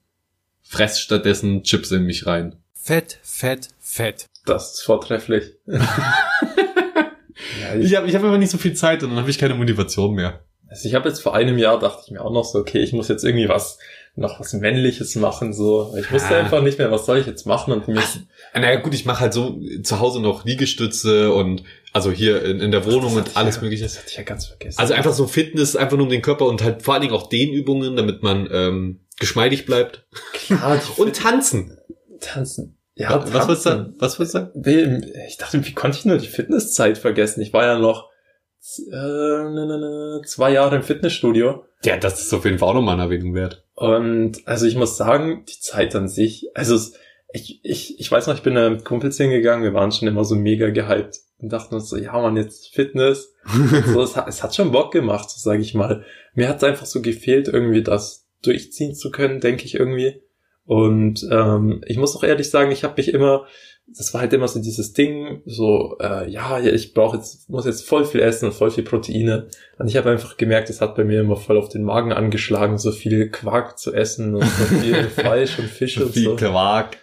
[0.61, 2.55] fress stattdessen Chips in mich rein.
[2.73, 4.27] Fett, fett, fett.
[4.45, 5.53] Das ist vortrefflich.
[5.65, 5.79] ja,
[7.79, 10.13] ich habe ich hab einfach nicht so viel Zeit und dann habe ich keine Motivation
[10.13, 10.43] mehr.
[10.67, 12.93] Also ich habe jetzt vor einem Jahr dachte ich mir auch noch so, okay, ich
[12.93, 13.77] muss jetzt irgendwie was
[14.15, 15.95] noch was Männliches machen, so.
[15.99, 16.39] Ich wusste ah.
[16.39, 18.03] einfach nicht mehr, was soll ich jetzt machen und mich.
[18.53, 21.63] Naja, gut, ich mache halt so zu Hause noch Liegestütze und
[21.93, 23.83] also hier in, in der Wohnung und alles ja, mögliche.
[23.83, 24.79] Das hatte ich ja ganz vergessen.
[24.79, 27.29] Also einfach so Fitness, einfach nur um den Körper und halt vor allen Dingen auch
[27.29, 30.05] Dehnübungen, damit man ähm, geschmeidig bleibt.
[30.33, 30.79] Klar.
[30.97, 31.77] und tanzen.
[32.19, 32.77] Tanzen.
[32.95, 36.97] Ja, was, was willst du Was du Ich dachte, wie konnte ich nur die Fitnesszeit
[36.97, 37.41] vergessen?
[37.41, 38.09] Ich war ja noch
[38.91, 41.65] äh, zwei Jahre im Fitnessstudio.
[41.83, 43.63] Ja, das ist auf jeden Fall auch nochmal eine Erwähnung wert.
[43.75, 46.77] Und also ich muss sagen, die Zeit an sich, also
[47.33, 50.23] ich, ich, ich weiß noch, ich bin da mit Kumpels hingegangen, wir waren schon immer
[50.23, 53.33] so mega gehypt und dachten uns so, ja man, jetzt Fitness.
[53.87, 56.05] so, es, hat, es hat schon Bock gemacht, so sage ich mal.
[56.35, 60.22] Mir hat es einfach so gefehlt, irgendwie das durchziehen zu können, denke ich irgendwie.
[60.65, 63.45] Und ähm, ich muss auch ehrlich sagen, ich habe mich immer,
[63.87, 67.87] das war halt immer so dieses Ding, so, äh, ja, ich brauche jetzt, muss jetzt
[67.87, 69.47] voll viel essen und voll viel Proteine.
[69.77, 72.77] Und ich habe einfach gemerkt, es hat bei mir immer voll auf den Magen angeschlagen,
[72.77, 76.37] so viel Quark zu essen und so viel Fleisch und Fisch und viel so.
[76.37, 76.97] Viel Quark.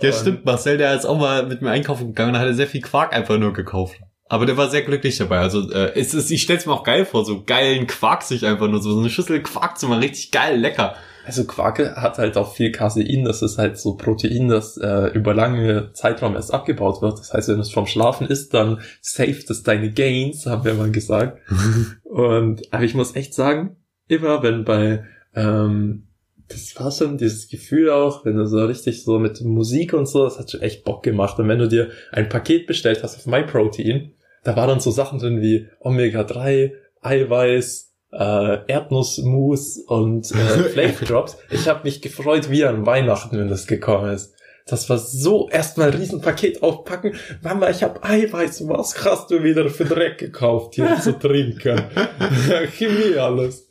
[0.00, 2.66] Ja, und stimmt, Marcel, der ist auch mal mit mir einkaufen gegangen und hat sehr
[2.66, 3.96] viel Quark einfach nur gekauft.
[4.28, 5.38] Aber der war sehr glücklich dabei.
[5.38, 8.68] Also äh, es ist, ich stell's mir auch geil vor, so geilen Quark sich einfach
[8.68, 10.96] nur so, so eine Schüssel Quark zu machen, richtig geil, lecker.
[11.24, 15.34] Also Quark hat halt auch viel Casein, das ist halt so Protein, das äh, über
[15.34, 17.18] lange Zeitraum erst abgebaut wird.
[17.18, 20.74] Das heißt, wenn du es vom Schlafen isst, dann saved es deine Gains, haben wir
[20.74, 21.38] mal gesagt.
[22.04, 25.04] und aber ich muss echt sagen, immer wenn bei
[25.34, 26.08] ähm,
[26.48, 30.24] das war schon dieses Gefühl auch, wenn du so richtig so mit Musik und so,
[30.24, 31.38] das hat schon echt Bock gemacht.
[31.38, 34.12] Und wenn du dir ein Paket bestellt hast auf MyProtein,
[34.42, 40.34] da war dann so Sachen drin wie Omega-3, Eiweiß, äh, Erdnussmus und äh,
[40.72, 41.36] Flavor Drops.
[41.50, 44.34] Ich habe mich gefreut wie an Weihnachten, wenn das gekommen ist.
[44.66, 47.14] Das war so erstmal ein Riesenpaket aufpacken.
[47.42, 48.66] Mama, ich hab Eiweiß.
[48.66, 51.82] Was hast du wieder für Dreck gekauft hier zu trinken?
[52.78, 53.68] Chemie alles.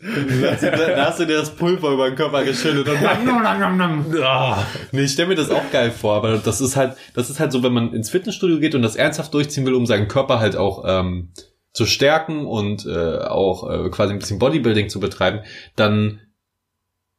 [0.62, 3.04] Da hast du dir das Pulver über den Körper geschüttet und
[4.24, 4.64] ah.
[4.92, 7.52] Nee, ich stelle mir das auch geil vor, aber das ist halt, das ist halt
[7.52, 10.56] so, wenn man ins Fitnessstudio geht und das ernsthaft durchziehen will, um seinen Körper halt
[10.56, 11.30] auch ähm,
[11.74, 15.42] zu stärken und äh, auch äh, quasi ein bisschen Bodybuilding zu betreiben,
[15.76, 16.22] dann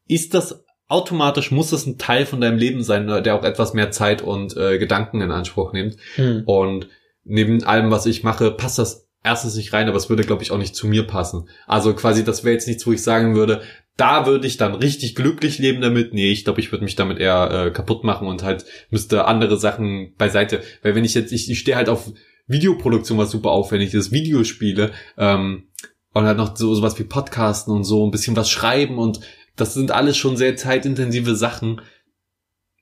[0.06, 3.90] ist das automatisch muss es ein Teil von deinem Leben sein, der auch etwas mehr
[3.90, 5.96] Zeit und äh, Gedanken in Anspruch nimmt.
[6.16, 6.42] Hm.
[6.44, 6.88] Und
[7.24, 10.50] neben allem, was ich mache, passt das erstens nicht rein, aber es würde, glaube ich,
[10.50, 11.48] auch nicht zu mir passen.
[11.66, 13.62] Also quasi, das wäre jetzt nichts, wo ich sagen würde,
[13.96, 16.12] da würde ich dann richtig glücklich leben damit.
[16.12, 19.56] Nee, ich glaube, ich würde mich damit eher äh, kaputt machen und halt müsste andere
[19.56, 20.62] Sachen beiseite.
[20.82, 22.12] Weil wenn ich jetzt, ich, ich stehe halt auf
[22.46, 25.68] Videoproduktion was super aufwendig ist, Videospiele ähm,
[26.12, 29.20] und halt noch so sowas wie Podcasten und so, ein bisschen was schreiben und
[29.56, 31.80] das sind alles schon sehr zeitintensive Sachen,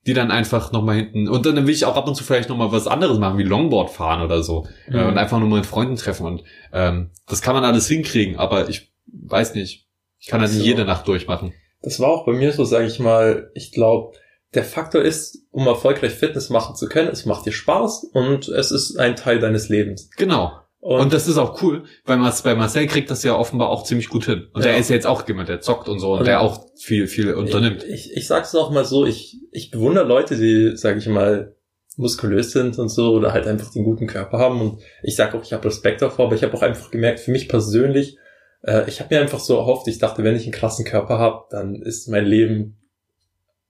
[0.06, 1.28] die dann einfach nochmal hinten.
[1.28, 3.90] Und dann will ich auch ab und zu vielleicht nochmal was anderes machen, wie Longboard
[3.90, 4.66] fahren oder so.
[4.88, 4.96] Mhm.
[4.96, 6.26] Äh, und einfach nur mit Freunden treffen.
[6.26, 9.86] Und ähm, das kann man alles hinkriegen, aber ich weiß nicht.
[10.18, 11.52] Ich kann halt nicht jede Nacht durchmachen.
[11.82, 14.16] Das war auch bei mir so, sage ich mal, ich glaube,
[14.54, 18.70] der Faktor ist, um erfolgreich Fitness machen zu können, es macht dir Spaß und es
[18.70, 20.10] ist ein Teil deines Lebens.
[20.16, 20.52] Genau.
[20.80, 24.08] Und, und das ist auch cool, weil bei Marcel kriegt das ja offenbar auch ziemlich
[24.08, 24.48] gut hin.
[24.52, 24.72] Und ja.
[24.72, 27.06] er ist ja jetzt auch jemand, der zockt und so und, und der auch viel,
[27.06, 27.84] viel unternimmt.
[27.84, 31.54] Ich, ich, ich sag's auch mal so, ich, ich bewundere Leute, die, sag ich mal,
[31.96, 34.60] muskulös sind und so oder halt einfach den guten Körper haben.
[34.60, 37.30] Und ich sag auch, ich habe Respekt davor, aber ich habe auch einfach gemerkt, für
[37.30, 38.16] mich persönlich,
[38.62, 41.44] äh, ich habe mir einfach so erhofft, ich dachte, wenn ich einen krassen Körper habe,
[41.50, 42.81] dann ist mein Leben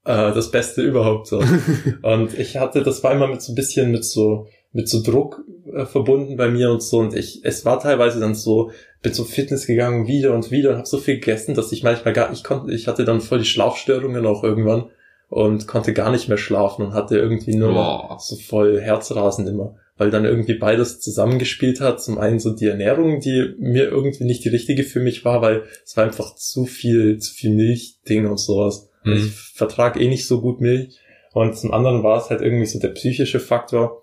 [0.05, 1.43] äh, das Beste überhaupt so.
[2.03, 5.43] und ich hatte, das war immer mit so ein bisschen mit so mit so Druck
[5.73, 8.71] äh, verbunden bei mir und so und ich es war teilweise dann so
[9.03, 12.15] bin zum Fitness gegangen wieder und wieder und habe so viel gegessen, dass ich manchmal
[12.15, 14.87] gar ich konnte ich hatte dann voll die Schlafstörungen auch irgendwann
[15.29, 18.17] und konnte gar nicht mehr schlafen und hatte irgendwie nur oh.
[18.19, 22.03] so voll Herzrasen immer weil dann irgendwie beides zusammengespielt hat.
[22.03, 25.63] Zum einen so die Ernährung, die mir irgendwie nicht die richtige für mich war, weil
[25.85, 28.89] es war einfach zu viel, zu viel Milchding und sowas.
[29.05, 29.13] Mhm.
[29.15, 30.99] Ich vertrag eh nicht so gut Milch.
[31.33, 34.03] Und zum anderen war es halt irgendwie so der psychische Faktor,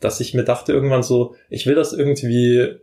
[0.00, 2.78] dass ich mir dachte irgendwann so, ich will das irgendwie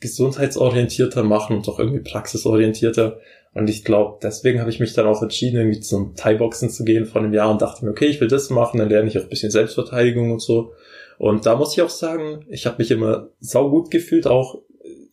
[0.00, 3.18] gesundheitsorientierter machen und auch irgendwie praxisorientierter.
[3.54, 7.06] Und ich glaube, deswegen habe ich mich dann auch entschieden, irgendwie zum Thai-Boxen zu gehen
[7.06, 9.22] vor einem Jahr und dachte mir, okay, ich will das machen, dann lerne ich auch
[9.22, 10.72] ein bisschen Selbstverteidigung und so.
[11.18, 14.62] Und da muss ich auch sagen, ich habe mich immer saugut gefühlt, auch,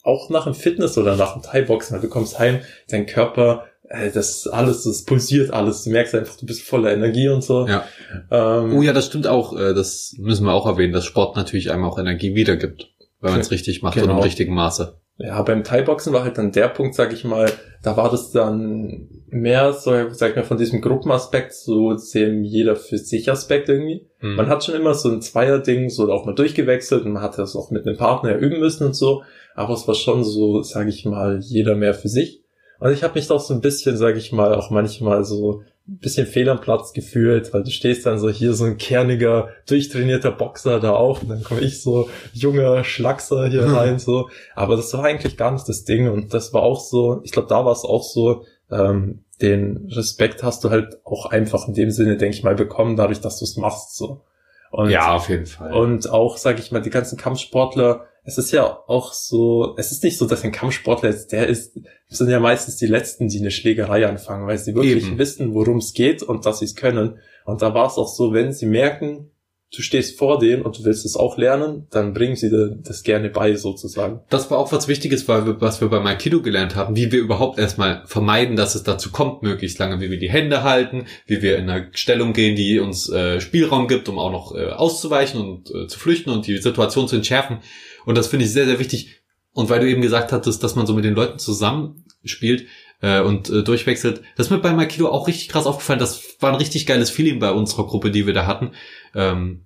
[0.03, 1.99] auch nach dem Fitness oder nach dem Thai-Boxen.
[1.99, 5.83] Du kommst heim, dein Körper, äh, das alles, das pulsiert alles.
[5.83, 7.67] Du merkst einfach, du bist voller Energie und so.
[7.67, 7.85] Ja.
[8.31, 9.57] Ähm, oh ja, das stimmt auch.
[9.57, 12.89] Äh, das müssen wir auch erwähnen, dass Sport natürlich einem auch Energie wiedergibt,
[13.21, 14.11] wenn man es richtig macht genau.
[14.11, 14.97] und im richtigen Maße.
[15.17, 17.49] Ja, beim Thai-Boxen war halt dann der Punkt, sag ich mal,
[17.81, 22.75] da war das dann mehr, so, sag ich mal, von diesem Gruppenaspekt, so dem jeder
[22.75, 24.09] für sich Aspekt irgendwie.
[24.19, 24.35] Mhm.
[24.35, 27.55] Man hat schon immer so ein Zweier-Ding, so auch mal durchgewechselt und man hat das
[27.55, 29.23] auch mit einem Partner üben müssen und so.
[29.55, 32.43] Aber es war schon so, sag ich mal, jeder mehr für sich.
[32.79, 35.97] Und ich habe mich doch so ein bisschen, sag ich mal, auch manchmal so ein
[35.99, 40.31] bisschen fehl am Platz gefühlt, weil du stehst dann so hier so ein kerniger, durchtrainierter
[40.31, 44.29] Boxer da auch und dann komme ich so junger Schlackser hier rein so.
[44.55, 47.47] Aber das war eigentlich gar nicht das Ding und das war auch so, ich glaube,
[47.49, 51.91] da war es auch so, ähm, den Respekt hast du halt auch einfach in dem
[51.91, 54.21] Sinne, denke ich mal, bekommen, dadurch, dass du es machst so.
[54.71, 55.73] Und, ja, auf jeden Fall.
[55.73, 60.03] Und auch, sag ich mal, die ganzen Kampfsportler, es ist ja auch so, es ist
[60.03, 63.51] nicht so, dass ein Kampfsportler jetzt der ist, sind ja meistens die Letzten, die eine
[63.51, 65.17] Schlägerei anfangen, weil sie wirklich Eben.
[65.19, 67.19] wissen, worum es geht und dass sie es können.
[67.45, 69.29] Und da war es auch so, wenn sie merken,
[69.75, 73.03] du stehst vor denen und du willst es auch lernen, dann bringen sie dir das
[73.03, 74.21] gerne bei, sozusagen.
[74.29, 77.19] Das war auch was Wichtiges, weil wir, was wir bei Aikido gelernt haben, wie wir
[77.19, 81.41] überhaupt erstmal vermeiden, dass es dazu kommt, möglichst lange, wie wir die Hände halten, wie
[81.41, 85.39] wir in eine Stellung gehen, die uns äh, Spielraum gibt, um auch noch äh, auszuweichen
[85.39, 87.59] und äh, zu flüchten und die Situation zu entschärfen.
[88.05, 89.21] Und das finde ich sehr, sehr wichtig.
[89.51, 92.67] Und weil du eben gesagt hattest, dass man so mit den Leuten zusammenspielt
[93.01, 95.99] äh, und äh, durchwechselt, das ist mir bei Aikido auch richtig krass aufgefallen.
[95.99, 98.71] Das war ein richtig geiles Feeling bei unserer Gruppe, die wir da hatten.
[99.15, 99.65] Ähm,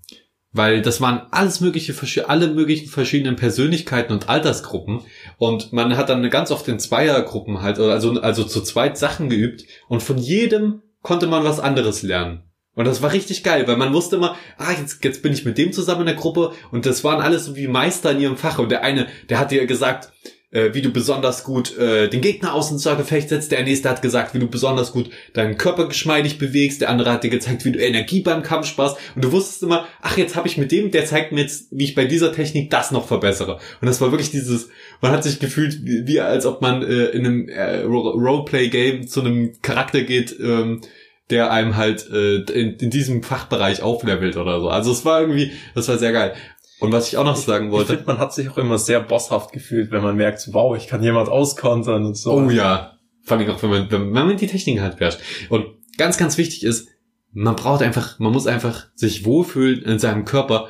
[0.51, 5.01] weil das waren alles mögliche, alle möglichen verschiedenen Persönlichkeiten und Altersgruppen.
[5.37, 9.65] Und man hat dann ganz oft in Zweiergruppen halt, also, also zu zweit Sachen geübt.
[9.87, 12.43] Und von jedem konnte man was anderes lernen.
[12.73, 15.57] Und das war richtig geil, weil man wusste immer, ah, jetzt, jetzt bin ich mit
[15.57, 16.53] dem zusammen in der Gruppe.
[16.71, 18.57] Und das waren alles so wie Meister in ihrem Fach.
[18.57, 20.11] Und der eine, der hat dir gesagt,
[20.51, 23.51] äh, wie du besonders gut äh, den Gegner aus ins Gefecht setzt.
[23.51, 26.81] Der nächste hat gesagt, wie du besonders gut deinen Körper geschmeidig bewegst.
[26.81, 28.97] Der andere hat dir gezeigt, wie du Energie beim Kampf sparst.
[29.15, 31.83] Und du wusstest immer, ach, jetzt habe ich mit dem, der zeigt mir jetzt, wie
[31.83, 33.59] ich bei dieser Technik das noch verbessere.
[33.81, 34.69] Und das war wirklich dieses,
[35.01, 39.21] man hat sich gefühlt, wie, wie als ob man äh, in einem äh, Roleplay-Game zu
[39.21, 40.81] einem Charakter geht, ähm,
[41.29, 44.69] der einem halt äh, in, in diesem Fachbereich auflevelt oder so.
[44.69, 46.33] Also es war irgendwie, das war sehr geil.
[46.79, 47.93] Und was ich auch noch sagen wollte.
[47.93, 50.87] Ich finde, man hat sich auch immer sehr bosshaft gefühlt, wenn man merkt, wow, ich
[50.87, 52.33] kann jemand auskontern und so.
[52.33, 52.97] Oh ja.
[53.23, 55.19] Vor allem auch, wenn man, wenn man die Techniken halt beherrscht.
[55.49, 55.65] Und
[55.97, 56.87] ganz, ganz wichtig ist,
[57.31, 60.69] man braucht einfach, man muss einfach sich wohlfühlen in seinem Körper.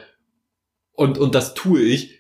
[0.94, 2.20] Und, und das tue ich.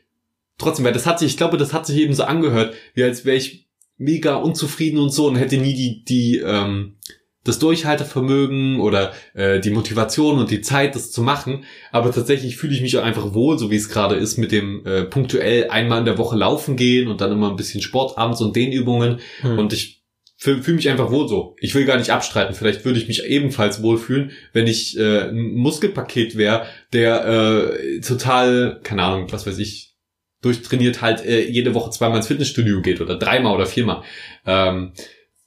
[0.58, 3.26] Trotzdem, weil das hat sich, ich glaube, das hat sich eben so angehört, wie als
[3.26, 6.98] wäre ich mega unzufrieden und so und hätte nie die, die, ähm,
[7.44, 11.64] das Durchhaltevermögen oder äh, die Motivation und die Zeit, das zu machen.
[11.92, 14.86] Aber tatsächlich fühle ich mich auch einfach wohl, so wie es gerade ist, mit dem
[14.86, 18.42] äh, punktuell einmal in der Woche laufen gehen und dann immer ein bisschen Sport abends
[18.42, 19.20] und Dehnübungen.
[19.42, 19.58] Hm.
[19.58, 20.04] Und ich
[20.36, 21.56] fühle fühl mich einfach wohl so.
[21.60, 22.56] Ich will gar nicht abstreiten.
[22.56, 28.80] Vielleicht würde ich mich ebenfalls wohlfühlen, wenn ich äh, ein Muskelpaket wäre, der äh, total,
[28.84, 29.96] keine Ahnung, was weiß ich,
[30.42, 34.04] durchtrainiert halt äh, jede Woche zweimal ins Fitnessstudio geht oder dreimal oder viermal.
[34.46, 34.94] Ähm,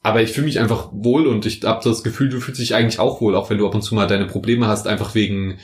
[0.03, 2.99] aber ich fühle mich einfach wohl und ich habe das Gefühl, du fühlst dich eigentlich
[2.99, 5.59] auch wohl, auch wenn du ab und zu mal deine Probleme hast, einfach wegen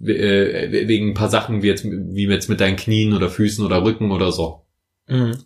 [0.00, 3.84] äh, wegen ein paar Sachen wie jetzt wie jetzt mit deinen Knien oder Füßen oder
[3.84, 4.62] Rücken oder so.
[5.08, 5.36] Mhm.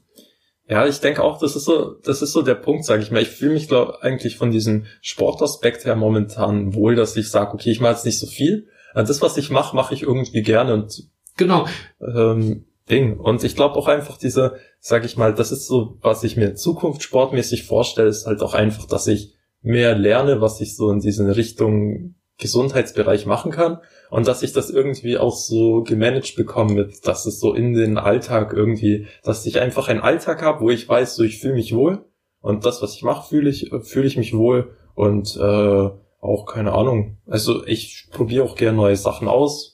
[0.69, 3.21] Ja, ich denke auch, das ist so, das ist so der Punkt, sage ich mal.
[3.21, 7.71] Ich fühle mich glaub, eigentlich von diesem Sportaspekt her momentan wohl, dass ich sage, okay,
[7.71, 8.69] ich mache jetzt nicht so viel.
[8.95, 11.67] Das, was ich mache, mache ich irgendwie gerne und genau.
[12.01, 13.19] Ähm, Ding.
[13.19, 16.55] Und ich glaube auch einfach diese, sag ich mal, das ist so, was ich mir
[16.55, 21.37] zukunftssportmäßig vorstelle, ist halt auch einfach, dass ich mehr lerne, was ich so in diese
[21.37, 23.79] Richtung Gesundheitsbereich machen kann
[24.11, 27.97] und dass ich das irgendwie auch so gemanagt bekomme, mit, dass es so in den
[27.97, 31.75] Alltag irgendwie, dass ich einfach einen Alltag habe, wo ich weiß, so ich fühle mich
[31.75, 32.05] wohl
[32.41, 36.73] und das, was ich mache, fühle ich, fühle ich mich wohl und äh, auch keine
[36.73, 37.19] Ahnung.
[37.27, 39.74] Also ich probiere auch gerne neue Sachen aus,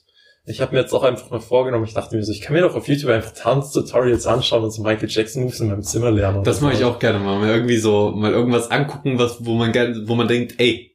[0.51, 2.61] ich habe mir jetzt auch einfach mal vorgenommen, ich dachte mir so, ich kann mir
[2.61, 6.43] doch auf YouTube einfach Tanztutorials anschauen und so Michael Jackson Moves in meinem Zimmer lernen.
[6.43, 7.39] Das mache ich auch gerne mal.
[7.39, 10.91] Mal irgendwie so, mal irgendwas angucken, was, wo man gerne, wo man denkt, ey,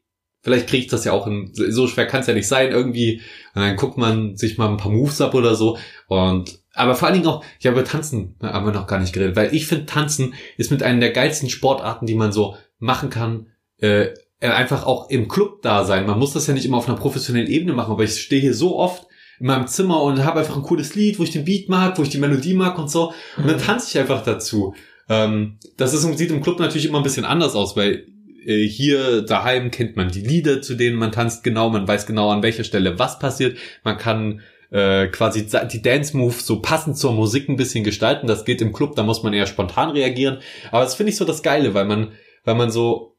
[0.47, 3.21] Vielleicht kriege ich das ja auch in, so schwer kann es ja nicht sein irgendwie.
[3.57, 5.77] Und dann guckt man sich mal ein paar Moves ab oder so.
[6.07, 9.35] Und aber vor allen Dingen auch, ja, über Tanzen haben wir noch gar nicht geredet,
[9.35, 13.49] weil ich finde, Tanzen ist mit einer der geilsten Sportarten, die man so machen kann.
[13.79, 16.07] Äh, einfach auch im Club da sein.
[16.07, 18.55] Man muss das ja nicht immer auf einer professionellen Ebene machen, aber ich stehe hier
[18.55, 19.06] so oft
[19.39, 22.03] in meinem Zimmer und habe einfach ein cooles Lied, wo ich den Beat mag, wo
[22.03, 23.13] ich die Melodie mag und so.
[23.37, 24.75] Und dann tanze ich einfach dazu.
[25.09, 28.07] Ähm, das ist, sieht im Club natürlich immer ein bisschen anders aus, weil
[28.45, 32.31] äh, hier daheim kennt man die Lieder, zu denen man tanzt genau, man weiß genau
[32.31, 33.59] an welcher Stelle was passiert.
[33.85, 38.27] Man kann äh, quasi die Dance Move so passend zur Musik ein bisschen gestalten.
[38.27, 40.39] Das geht im Club, da muss man eher spontan reagieren.
[40.71, 42.13] Aber das finde ich so das Geile, weil man,
[42.45, 43.17] weil man so,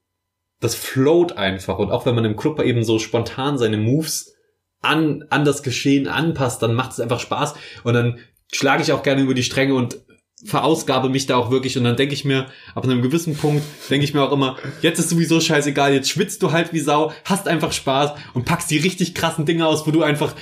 [0.59, 1.77] das float einfach.
[1.77, 4.33] Und auch wenn man im Club eben so spontan seine Moves
[4.81, 7.55] an, an das Geschehen anpasst, dann macht es einfach Spaß.
[7.83, 8.19] Und dann
[8.51, 9.99] schlage ich auch gerne über die Stränge und
[10.45, 14.05] verausgabe mich da auch wirklich und dann denke ich mir, ab einem gewissen Punkt denke
[14.05, 17.47] ich mir auch immer, jetzt ist sowieso scheißegal, jetzt schwitzt du halt wie Sau, hast
[17.47, 20.35] einfach Spaß und packst die richtig krassen Dinge aus, wo du einfach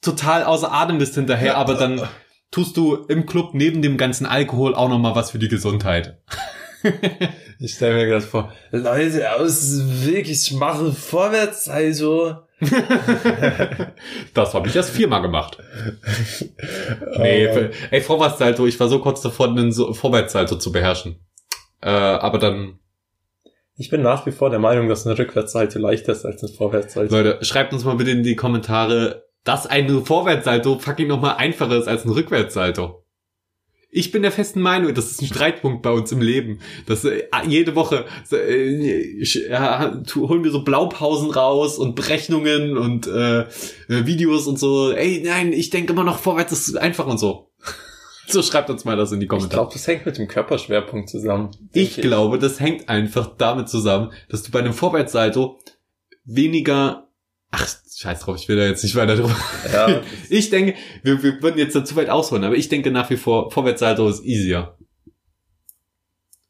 [0.00, 2.08] total außer Atem bist hinterher, aber dann
[2.50, 6.22] tust du im Club neben dem ganzen Alkohol auch nochmal was für die Gesundheit.
[7.58, 12.36] ich stelle mir gerade vor, Leute aus wirklich machen vorwärts, also
[14.34, 15.58] das habe ich erst viermal gemacht.
[17.18, 17.70] nee, oh.
[17.90, 21.18] ey, Vorwärtssalto, ich war so kurz davor, einen Vorwärtssalto zu beherrschen.
[21.80, 22.78] Äh, aber dann.
[23.76, 27.14] Ich bin nach wie vor der Meinung, dass eine Rückwärtssalto leichter ist als ein Vorwärtssalto.
[27.14, 31.88] Leute, schreibt uns mal bitte in die Kommentare, dass ein Vorwärtssalto fucking nochmal einfacher ist
[31.88, 33.03] als ein Rückwärtssalto.
[33.96, 36.58] Ich bin der festen Meinung, das ist ein Streitpunkt bei uns im Leben.
[36.86, 43.46] Dass äh, jede Woche äh, ja, holen wir so Blaupausen raus und Berechnungen und äh,
[43.86, 44.90] Videos und so.
[44.90, 47.52] Ey, nein, ich denke immer noch vorwärts ist einfach und so.
[48.26, 49.68] So schreibt uns mal das in die Kommentare.
[49.68, 51.50] Ich glaube, das hängt mit dem Körperschwerpunkt zusammen.
[51.74, 55.60] Ich, ich glaube, das hängt einfach damit zusammen, dass du bei einem Vorwärtssalto
[56.24, 57.10] weniger
[57.56, 59.36] Ach, scheiß drauf, ich will da jetzt nicht weiter drüber.
[59.72, 63.10] Ja, ich denke, wir, wir würden jetzt da zu weit ausholen, aber ich denke nach
[63.10, 64.76] wie vor, Vorwärtssalto ist easier.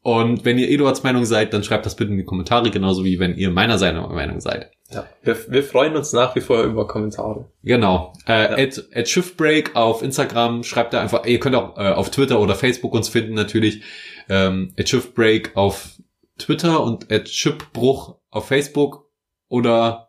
[0.01, 3.19] Und wenn ihr Eduards Meinung seid, dann schreibt das bitte in die Kommentare, genauso wie
[3.19, 4.71] wenn ihr meiner seiner Meinung seid.
[4.91, 7.49] Ja, wir, wir freuen uns nach wie vor über Kommentare.
[7.63, 8.13] Genau.
[8.27, 8.67] Äh, ja.
[8.67, 12.53] at, at Shiftbreak auf Instagram, schreibt da einfach, ihr könnt auch äh, auf Twitter oder
[12.53, 13.81] Facebook uns finden natürlich.
[14.29, 15.99] Ähm, at Shiftbreak auf
[16.37, 19.09] Twitter und at Shipbruch auf Facebook
[19.47, 20.04] oder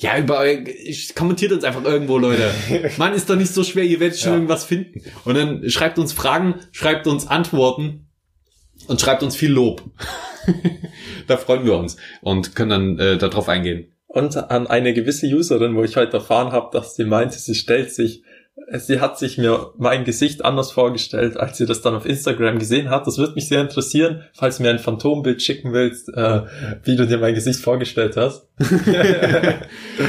[0.00, 2.50] ja, über, ich kommentiert uns einfach irgendwo, Leute.
[2.96, 4.36] Mann, ist doch nicht so schwer, ihr werdet schon ja.
[4.36, 5.02] irgendwas finden.
[5.24, 8.08] Und dann schreibt uns Fragen, schreibt uns Antworten
[8.88, 9.82] und schreibt uns viel Lob.
[11.26, 13.92] da freuen wir uns und können dann äh, darauf eingehen.
[14.06, 17.92] Und an eine gewisse Userin, wo ich heute erfahren habe, dass sie meinte, sie stellt
[17.92, 18.24] sich
[18.72, 22.90] sie hat sich mir mein Gesicht anders vorgestellt, als sie das dann auf Instagram gesehen
[22.90, 23.06] hat.
[23.06, 26.42] Das würde mich sehr interessieren, falls du mir ein Phantombild schicken willst, äh,
[26.84, 28.48] wie du dir mein Gesicht vorgestellt hast.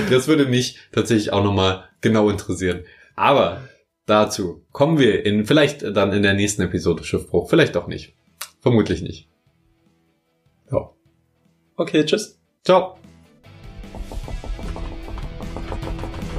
[0.10, 2.82] das würde mich tatsächlich auch nochmal genau interessieren.
[3.16, 3.62] Aber
[4.06, 7.50] dazu kommen wir in vielleicht dann in der nächsten Episode Schiffbruch.
[7.50, 8.16] Vielleicht auch nicht.
[8.62, 9.28] Vermutlich nicht.
[10.72, 10.92] Ja.
[11.76, 12.40] Okay, tschüss.
[12.64, 12.98] Ciao.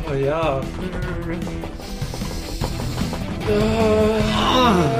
[0.08, 0.60] Oh ja.
[3.54, 4.92] Ah.